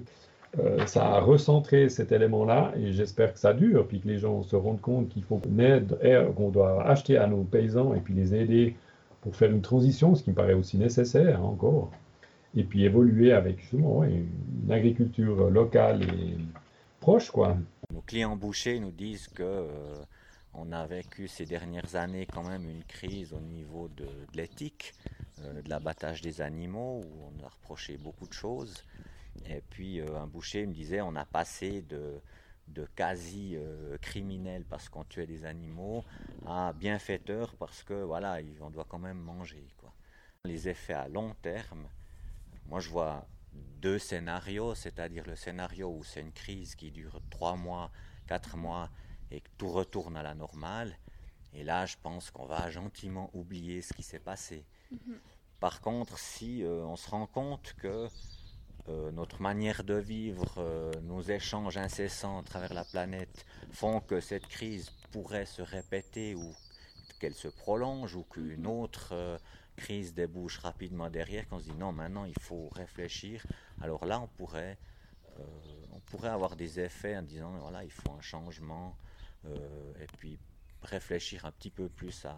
euh, 0.60 0.86
ça 0.88 1.06
a 1.06 1.20
recentré 1.20 1.90
cet 1.90 2.12
élément-là 2.12 2.74
et 2.78 2.92
j'espère 2.94 3.34
que 3.34 3.40
ça 3.40 3.54
dure, 3.54 3.88
puis 3.88 4.00
que 4.00 4.08
les 4.08 4.18
gens 4.18 4.44
se 4.44 4.56
rendent 4.56 4.82
compte 4.82 5.10
qu'il 5.10 5.24
faut 5.24 5.38
qu'on 5.38 5.60
aide, 5.60 5.98
qu'on 6.36 6.50
doit 6.50 6.84
acheter 6.88 7.18
à 7.18 7.28
nos 7.28 7.44
paysans 7.44 7.94
et 7.94 8.00
puis 8.00 8.14
les 8.14 8.34
aider 8.34 8.76
pour 9.22 9.36
faire 9.36 9.52
une 9.52 9.62
transition, 9.62 10.16
ce 10.16 10.24
qui 10.24 10.32
me 10.32 10.36
paraît 10.36 10.54
aussi 10.54 10.78
nécessaire 10.78 11.44
encore, 11.44 11.92
et 12.56 12.64
puis 12.64 12.86
évoluer 12.86 13.34
avec 13.34 13.60
justement 13.60 14.04
une 14.04 14.72
agriculture 14.72 15.50
locale 15.50 16.04
et 16.04 16.38
Nos 17.90 18.02
clients 18.02 18.36
bouchers 18.36 18.82
nous 18.82 18.92
disent 18.92 19.30
que 19.30 19.42
euh, 19.42 19.96
on 20.54 20.74
a 20.74 20.86
vécu 20.86 21.30
ces 21.30 21.46
dernières 21.46 21.96
années 21.96 22.26
quand 22.26 22.44
même 22.44 22.70
une 22.70 22.84
crise 22.84 23.32
au 23.32 23.40
niveau 23.40 23.88
de, 23.88 24.10
l'éthique, 24.34 24.94
euh, 25.42 25.62
de 25.62 25.70
l'abattage 25.70 26.22
des 26.22 26.42
animaux, 26.42 27.02
où 27.06 27.32
on 27.32 27.46
a 27.46 27.48
reproché 27.48 27.96
beaucoup 27.96 28.28
de 28.28 28.34
choses. 28.34 28.84
Et 29.46 29.62
puis 29.70 30.02
euh, 30.02 30.20
un 30.20 30.28
boucher 30.28 30.66
me 30.66 30.74
disait 30.74 31.00
on 31.00 31.16
a 31.16 31.24
passé 31.24 31.82
de, 31.84 32.20
de 32.68 32.86
quasi 32.94 33.56
euh, 33.56 33.98
criminel 34.00 34.66
parce 34.66 34.90
qu'on 34.90 35.06
tuait 35.06 35.28
des 35.28 35.46
animaux 35.46 36.04
à 36.46 36.74
bienfaiteur 36.74 37.56
parce 37.56 37.84
que 37.84 38.04
voilà, 38.04 38.40
on 38.60 38.70
doit 38.70 38.86
quand 38.90 39.00
même 39.00 39.20
manger. 39.20 39.66
Quoi. 39.78 39.94
Les 40.44 40.68
effets 40.68 40.92
à 40.92 41.08
long 41.08 41.34
terme, 41.42 41.88
moi 42.66 42.82
je 42.82 42.90
vois 42.90 43.26
deux 43.82 44.00
scénarios, 44.00 44.76
c'est-à-dire 44.76 45.26
le 45.26 45.36
scénario 45.36 45.90
où 45.90 46.04
c'est 46.04 46.22
une 46.22 46.32
crise 46.32 46.76
qui 46.76 46.92
dure 46.92 47.22
trois 47.30 47.56
mois, 47.56 47.92
quatre 48.28 48.58
mois 48.58 48.90
et 49.32 49.42
que 49.42 49.50
tout 49.58 49.70
retourne 49.70 50.18
à 50.18 50.24
la 50.24 50.36
normale. 50.36 50.98
Et 51.54 51.64
là, 51.64 51.86
je 51.86 51.96
pense 52.02 52.32
qu'on 52.32 52.46
va 52.46 52.70
gentiment 52.70 53.30
oublier 53.34 53.82
ce 53.82 53.94
qui 53.94 54.04
s'est 54.04 54.20
passé. 54.20 54.66
Mm-hmm. 54.94 55.18
Par 55.60 55.82
contre, 55.82 56.18
si 56.20 56.64
euh, 56.64 56.86
on 56.86 56.96
se 56.96 57.10
rend 57.10 57.26
compte 57.26 57.74
que 57.78 58.08
euh, 58.90 59.12
notre 59.12 59.42
manière 59.42 59.84
de 59.84 59.96
vivre, 59.96 60.54
euh, 60.58 60.94
nos 61.02 61.22
échanges 61.22 61.76
incessants 61.76 62.40
à 62.40 62.44
travers 62.44 62.74
la 62.74 62.86
planète 62.86 63.46
font 63.72 64.00
que 64.00 64.22
cette 64.22 64.48
crise 64.48 64.92
pourrait 65.12 65.46
se 65.46 65.62
répéter 65.62 66.36
ou 66.36 66.56
qu'elle 67.20 67.34
se 67.34 67.50
prolonge 67.50 68.16
ou 68.16 68.24
qu'une 68.24 68.66
autre 68.66 69.10
euh, 69.12 69.38
crise 69.78 70.14
débouche 70.14 70.58
rapidement 70.58 71.10
derrière, 71.10 71.48
qu'on 71.48 71.60
se 71.60 71.66
dit 71.66 71.78
non, 71.78 71.92
maintenant 71.94 72.26
il 72.26 72.40
faut 72.42 72.70
réfléchir. 72.70 73.46
Alors 73.82 74.06
là, 74.06 74.20
on 74.20 74.28
pourrait, 74.28 74.78
on 75.94 76.00
pourrait 76.08 76.30
avoir 76.30 76.56
des 76.56 76.80
effets 76.80 77.16
en 77.16 77.22
disant 77.24 77.52
voilà, 77.60 77.84
il 77.84 77.92
faut 77.92 78.12
un 78.12 78.22
changement 78.22 78.98
et 79.46 80.08
puis 80.18 80.38
réfléchir 80.84 81.46
un 81.46 81.52
petit 81.52 81.70
peu 81.70 81.88
plus 81.90 82.26
à, 82.26 82.38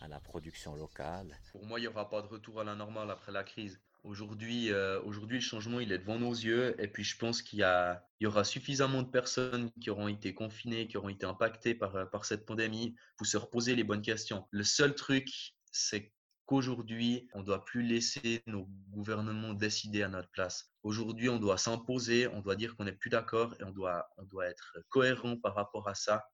à 0.00 0.08
la 0.08 0.20
production 0.20 0.74
locale. 0.74 1.28
Pour 1.52 1.64
moi, 1.64 1.78
il 1.78 1.82
n'y 1.82 1.88
aura 1.88 2.08
pas 2.08 2.22
de 2.22 2.26
retour 2.26 2.60
à 2.60 2.64
la 2.64 2.74
normale 2.74 3.10
après 3.10 3.32
la 3.32 3.44
crise. 3.44 3.80
Aujourd'hui, 4.04 4.70
euh, 4.70 5.00
aujourd'hui, 5.02 5.38
le 5.38 5.42
changement, 5.42 5.80
il 5.80 5.90
est 5.90 5.98
devant 5.98 6.18
nos 6.18 6.32
yeux. 6.32 6.80
Et 6.80 6.86
puis, 6.86 7.02
je 7.02 7.16
pense 7.18 7.42
qu'il 7.42 7.58
y, 7.60 8.22
y 8.22 8.26
aura 8.26 8.44
suffisamment 8.44 9.02
de 9.02 9.08
personnes 9.08 9.70
qui 9.80 9.90
auront 9.90 10.08
été 10.08 10.32
confinées, 10.32 10.86
qui 10.86 10.96
auront 10.96 11.08
été 11.08 11.26
impactées 11.26 11.74
par, 11.74 11.96
euh, 11.96 12.04
par 12.04 12.24
cette 12.24 12.46
pandémie 12.46 12.94
pour 13.16 13.26
se 13.26 13.36
reposer 13.36 13.74
les 13.74 13.84
bonnes 13.84 14.02
questions. 14.02 14.46
Le 14.50 14.62
seul 14.62 14.94
truc, 14.94 15.54
c'est 15.72 16.12
qu'aujourd'hui, 16.46 17.28
on 17.34 17.40
ne 17.40 17.44
doit 17.44 17.64
plus 17.64 17.82
laisser 17.82 18.42
nos 18.46 18.68
gouvernements 18.90 19.52
décider 19.52 20.02
à 20.02 20.08
notre 20.08 20.30
place. 20.30 20.72
Aujourd'hui, 20.82 21.28
on 21.28 21.38
doit 21.38 21.58
s'imposer, 21.58 22.28
on 22.28 22.40
doit 22.40 22.56
dire 22.56 22.76
qu'on 22.76 22.84
n'est 22.84 22.92
plus 22.92 23.10
d'accord 23.10 23.54
et 23.60 23.64
on 23.64 23.72
doit, 23.72 24.08
on 24.16 24.22
doit 24.24 24.46
être 24.46 24.78
cohérent 24.88 25.36
par 25.36 25.54
rapport 25.54 25.88
à 25.88 25.94
ça. 25.94 26.24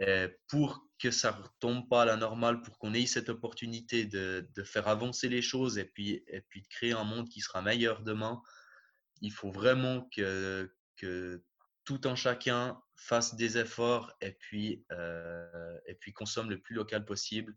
Euh, 0.00 0.28
pour 0.46 0.86
que 1.00 1.10
ça 1.10 1.32
ne 1.32 1.42
retombe 1.42 1.88
pas 1.88 2.02
à 2.02 2.04
la 2.04 2.16
normale, 2.16 2.62
pour 2.62 2.78
qu'on 2.78 2.94
ait 2.94 3.06
cette 3.06 3.30
opportunité 3.30 4.04
de, 4.04 4.46
faire 4.64 4.86
avancer 4.86 5.28
les 5.28 5.42
choses 5.42 5.76
et 5.76 5.84
puis, 5.84 6.22
et 6.28 6.40
puis 6.40 6.62
de 6.62 6.68
créer 6.68 6.92
un 6.92 7.02
monde 7.02 7.28
qui 7.28 7.40
sera 7.40 7.62
meilleur 7.62 8.02
demain, 8.02 8.40
il 9.20 9.32
faut 9.32 9.50
vraiment 9.50 10.08
que, 10.14 10.70
tout 11.84 12.00
un 12.04 12.14
chacun 12.14 12.80
fasse 12.96 13.34
des 13.34 13.56
efforts 13.56 14.12
et 14.20 14.32
puis, 14.32 14.84
euh, 14.92 15.78
et 15.86 15.94
puis 15.94 16.12
consomme 16.12 16.50
le 16.50 16.60
plus 16.60 16.74
local 16.74 17.04
possible, 17.04 17.56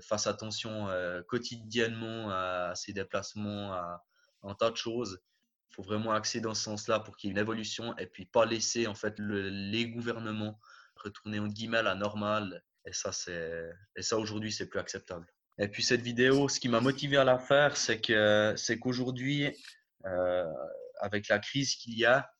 fasse 0.00 0.26
attention 0.26 0.88
quotidiennement 1.26 2.30
à, 2.30 2.72
ses 2.74 2.92
déplacements, 2.92 3.72
à, 3.72 4.04
un 4.42 4.54
tas 4.54 4.70
de 4.70 4.76
choses. 4.76 5.22
Il 5.70 5.74
faut 5.74 5.82
vraiment 5.82 6.12
axer 6.12 6.40
dans 6.40 6.54
ce 6.54 6.64
sens-là 6.64 7.00
pour 7.00 7.16
qu'il 7.16 7.28
y 7.28 7.30
ait 7.30 7.34
une 7.34 7.38
évolution 7.38 7.96
et 7.96 8.06
puis 8.06 8.26
pas 8.26 8.44
laisser 8.44 8.86
en 8.86 8.94
fait 8.94 9.18
le, 9.18 9.48
les 9.48 9.88
gouvernements 9.88 10.58
retourner 10.96 11.38
en 11.38 11.46
guillemets 11.46 11.78
à 11.78 11.82
la 11.82 11.94
normale. 11.94 12.62
Et 12.86 12.92
ça, 12.92 13.12
c'est, 13.12 13.70
et 13.96 14.02
ça 14.02 14.18
aujourd'hui, 14.18 14.52
c'est 14.52 14.66
plus 14.66 14.80
acceptable. 14.80 15.26
Et 15.58 15.68
puis 15.68 15.82
cette 15.82 16.00
vidéo, 16.00 16.48
ce 16.48 16.58
qui 16.58 16.68
m'a 16.68 16.80
motivé 16.80 17.16
à 17.16 17.24
la 17.24 17.38
faire, 17.38 17.76
c'est 17.76 18.00
que 18.00 18.54
c'est 18.56 18.78
qu'aujourd'hui, 18.78 19.54
euh, 20.06 20.46
avec 21.00 21.28
la 21.28 21.38
crise 21.38 21.74
qu'il 21.74 21.98
y 21.98 22.04
a, 22.04 22.30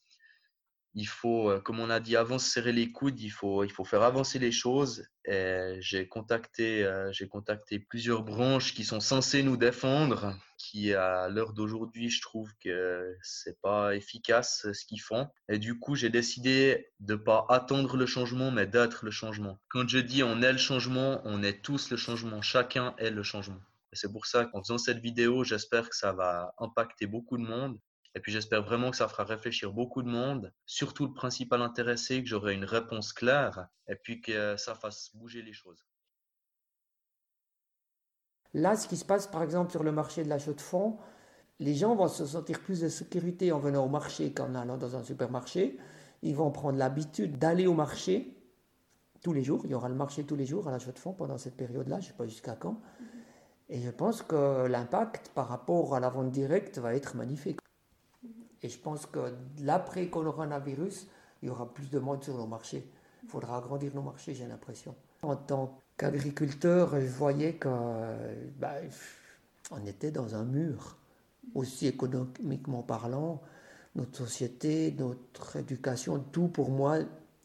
il 0.95 1.07
faut, 1.07 1.51
euh, 1.51 1.61
comme 1.61 1.81
on 1.81 1.91
a 1.91 2.01
dit 2.01 2.17
avant, 2.17 2.39
serrer 2.39 2.73
les 2.73 2.91
coudes, 2.91 3.21
il 3.21 3.31
faut, 3.31 3.65
il 3.65 3.71
faut 3.71 3.85
faire 3.85 4.03
avancer 4.03 4.39
les 4.39 4.53
choses. 4.53 5.07
J'ai 5.27 6.09
contacté, 6.09 6.85
euh, 6.85 7.13
j'ai 7.13 7.29
contacté 7.29 7.79
plusieurs 7.79 8.25
branches 8.25 8.75
qui 8.75 8.85
sont 8.85 8.99
censées 8.99 9.45
nous 9.45 9.57
défendre, 9.57 10.37
qui 10.59 10.93
à 10.93 11.29
l'heure 11.29 11.53
d'aujourd'hui, 11.53 12.11
je 12.11 12.21
trouve 12.21 12.51
que 12.63 13.17
c'est 13.23 13.61
pas 13.61 13.95
efficace 13.95 14.67
ce 14.73 14.85
qu'ils 14.85 15.01
font. 15.01 15.29
Et 15.49 15.59
du 15.59 15.79
coup, 15.79 15.95
j'ai 15.95 16.11
décidé 16.11 16.89
de 16.99 17.15
pas 17.15 17.47
attendre 17.49 17.97
le 17.97 18.07
changement, 18.07 18.51
mais 18.51 18.67
d'être 18.67 19.05
le 19.05 19.13
changement. 19.13 19.61
Quand 19.69 19.89
je 19.89 19.99
dis 19.99 20.25
on 20.25 20.43
est 20.43 20.53
le 20.53 20.59
changement, 20.59 21.21
on 21.25 21.43
est 21.45 21.63
tous 21.63 21.91
le 21.91 21.97
changement. 21.97 22.43
Chacun 22.43 22.95
est 22.99 23.11
le 23.11 23.23
changement. 23.23 23.61
C'est 23.93 24.13
pour 24.13 24.27
ça 24.27 24.45
qu'en 24.47 24.63
faisant 24.63 24.79
cette 24.79 24.99
vidéo, 24.99 25.45
j'espère 25.45 25.89
que 25.89 25.97
ça 25.97 26.13
va 26.13 26.55
impacter 26.59 27.07
beaucoup 27.07 27.37
de 27.37 27.43
monde. 27.43 27.79
Et 28.15 28.21
puis 28.21 28.33
j'espère 28.33 28.63
vraiment 28.63 28.91
que 28.91 28.97
ça 28.97 29.09
fera 29.09 29.25
réfléchir 29.25 29.73
beaucoup 29.73 30.03
de 30.03 30.09
monde, 30.09 30.53
surtout 30.67 31.07
le 31.07 31.13
principal 31.13 31.63
intéressé, 31.63 32.23
que 32.23 32.29
j'aurai 32.29 32.55
une 32.55 32.65
réponse 32.65 33.13
claire 33.13 33.69
et 33.87 33.95
puis 33.95 34.21
que 34.21 34.57
ça 34.57 34.75
fasse 34.75 35.15
bouger 35.15 35.43
les 35.43 35.53
choses. 35.53 35.87
Là, 38.53 38.77
ce 38.77 38.89
qui 38.89 38.97
se 38.97 39.05
passe 39.05 39.29
par 39.29 39.43
exemple 39.45 39.71
sur 39.71 39.85
le 39.85 39.93
marché 39.93 40.25
de 40.25 40.29
l'achat 40.29 40.53
de 40.53 40.61
fonds, 40.61 40.99
les 41.61 41.75
gens 41.75 41.95
vont 41.95 42.09
se 42.09 42.27
sentir 42.27 42.61
plus 42.61 42.81
de 42.81 42.89
sécurité 42.89 43.53
en 43.53 43.61
venant 43.61 43.85
au 43.85 43.89
marché 43.89 44.33
qu'en 44.33 44.55
allant 44.55 44.77
dans 44.77 44.97
un 44.97 45.05
supermarché. 45.05 45.79
Ils 46.23 46.35
vont 46.35 46.51
prendre 46.51 46.79
l'habitude 46.79 47.39
d'aller 47.39 47.67
au 47.67 47.75
marché 47.75 48.37
tous 49.23 49.33
les 49.33 49.45
jours. 49.45 49.61
Il 49.65 49.71
y 49.71 49.75
aura 49.75 49.89
le 49.89 49.95
marché 49.95 50.25
tous 50.25 50.37
les 50.37 50.47
jours 50.47 50.67
à 50.67 50.73
l'achat 50.73 50.91
de 50.91 50.99
fonds 50.99 51.13
pendant 51.13 51.39
cette 51.39 51.57
période-là, 51.57 52.01
je 52.01 52.07
ne 52.07 52.11
sais 52.11 52.17
pas 52.17 52.27
jusqu'à 52.27 52.57
quand. 52.57 52.81
Et 53.69 53.81
je 53.81 53.91
pense 53.91 54.23
que 54.23 54.67
l'impact 54.67 55.31
par 55.35 55.49
rapport 55.49 55.95
à 55.95 56.01
la 56.01 56.09
vente 56.09 56.33
directe 56.33 56.79
va 56.79 56.95
être 56.95 57.15
magnifique. 57.15 57.61
Et 58.63 58.69
je 58.69 58.79
pense 58.79 59.07
que 59.07 59.33
l'après-coronavirus, 59.61 61.07
il 61.43 61.49
y 61.49 61.51
aura 61.51 61.73
plus 61.73 61.89
de 61.91 61.99
monde 61.99 62.23
sur 62.23 62.37
nos 62.37 62.47
marchés. 62.47 62.87
Il 63.23 63.29
faudra 63.29 63.59
agrandir 63.59 63.95
nos 63.95 64.03
marchés, 64.03 64.35
j'ai 64.35 64.47
l'impression. 64.47 64.95
En 65.23 65.37
tant 65.37 65.79
qu'agriculteur, 65.97 67.01
je 67.01 67.07
voyais 67.07 67.55
qu'on 67.55 68.17
bah, 68.59 68.75
était 69.87 70.11
dans 70.11 70.35
un 70.35 70.45
mur, 70.45 70.97
aussi 71.55 71.87
économiquement 71.87 72.83
parlant. 72.83 73.41
Notre 73.97 74.19
société, 74.19 74.95
notre 74.99 75.57
éducation, 75.57 76.19
tout 76.19 76.49
pour 76.49 76.71
moi 76.71 76.99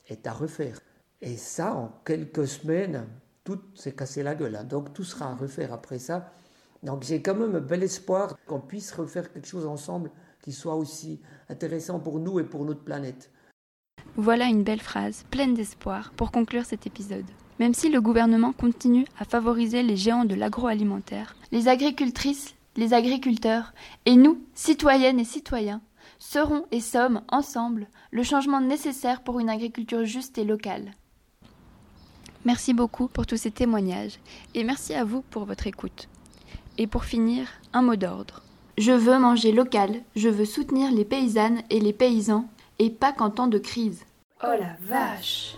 est 0.08 0.28
à 0.28 0.34
refaire. 0.34 0.80
Et 1.22 1.38
ça, 1.38 1.74
en 1.74 1.92
quelques 2.06 2.48
semaines, 2.48 3.08
tout 3.44 3.60
s'est 3.74 3.94
cassé 3.94 4.22
la 4.22 4.36
gueule. 4.36 4.56
Hein. 4.56 4.64
Donc 4.64 4.94
tout 4.94 5.04
sera 5.04 5.32
à 5.32 5.36
refaire 5.36 5.74
après 5.74 6.00
ça. 6.00 6.32
Donc 6.84 7.04
j'ai 7.04 7.22
quand 7.22 7.36
même 7.36 7.56
un 7.56 7.62
bel 7.62 7.84
espoir 7.84 8.38
qu'on 8.46 8.60
puisse 8.60 8.92
refaire 8.92 9.32
quelque 9.32 9.48
chose 9.48 9.66
ensemble 9.66 10.12
qui 10.46 10.54
soit 10.54 10.76
aussi 10.76 11.20
intéressant 11.50 12.00
pour 12.00 12.20
nous 12.20 12.40
et 12.40 12.44
pour 12.44 12.66
notre 12.66 12.84
planète. 12.84 13.32
Voilà 14.16 14.46
une 14.46 14.64
belle 14.64 14.80
phrase, 14.80 15.26
pleine 15.32 15.56
d'espoir, 15.56 16.12
pour 16.16 16.32
conclure 16.32 16.66
cet 16.66 16.86
épisode. 16.86 17.26
Même 17.60 17.74
si 17.74 17.90
le 17.90 18.00
gouvernement 18.00 18.54
continue 18.54 19.08
à 19.18 19.26
favoriser 19.26 19.82
les 19.82 19.98
géants 19.98 20.24
de 20.24 20.36
l'agroalimentaire, 20.36 21.36
les 21.52 21.68
agricultrices, 21.68 22.54
les 22.78 22.94
agriculteurs 22.94 23.74
et 24.06 24.16
nous, 24.16 24.40
citoyennes 24.54 25.20
et 25.20 25.26
citoyens, 25.26 25.82
serons 26.20 26.66
et 26.72 26.80
sommes 26.80 27.24
ensemble 27.30 27.88
le 28.12 28.22
changement 28.22 28.62
nécessaire 28.62 29.24
pour 29.24 29.40
une 29.40 29.50
agriculture 29.50 30.06
juste 30.06 30.38
et 30.38 30.46
locale. 30.46 30.92
Merci 32.46 32.76
beaucoup 32.76 33.08
pour 33.08 33.26
tous 33.26 33.38
ces 33.38 33.52
témoignages 33.52 34.20
et 34.54 34.64
merci 34.64 34.94
à 34.94 35.04
vous 35.04 35.24
pour 35.24 35.46
votre 35.46 35.66
écoute. 35.66 36.08
Et 36.78 36.86
pour 36.86 37.06
finir, 37.06 37.48
un 37.74 37.82
mot 37.82 37.96
d'ordre. 37.96 38.45
Je 38.78 38.92
veux 38.92 39.18
manger 39.18 39.54
local, 39.54 40.02
je 40.18 40.28
veux 40.28 40.44
soutenir 40.44 40.92
les 40.92 41.06
paysannes 41.06 41.62
et 41.70 41.80
les 41.80 41.94
paysans, 41.94 42.46
et 42.78 42.90
pas 42.90 43.14
qu'en 43.14 43.30
temps 43.30 43.48
de 43.48 43.58
crise. 43.58 44.04
Oh 44.44 44.48
la 44.60 44.76
vache 44.82 45.56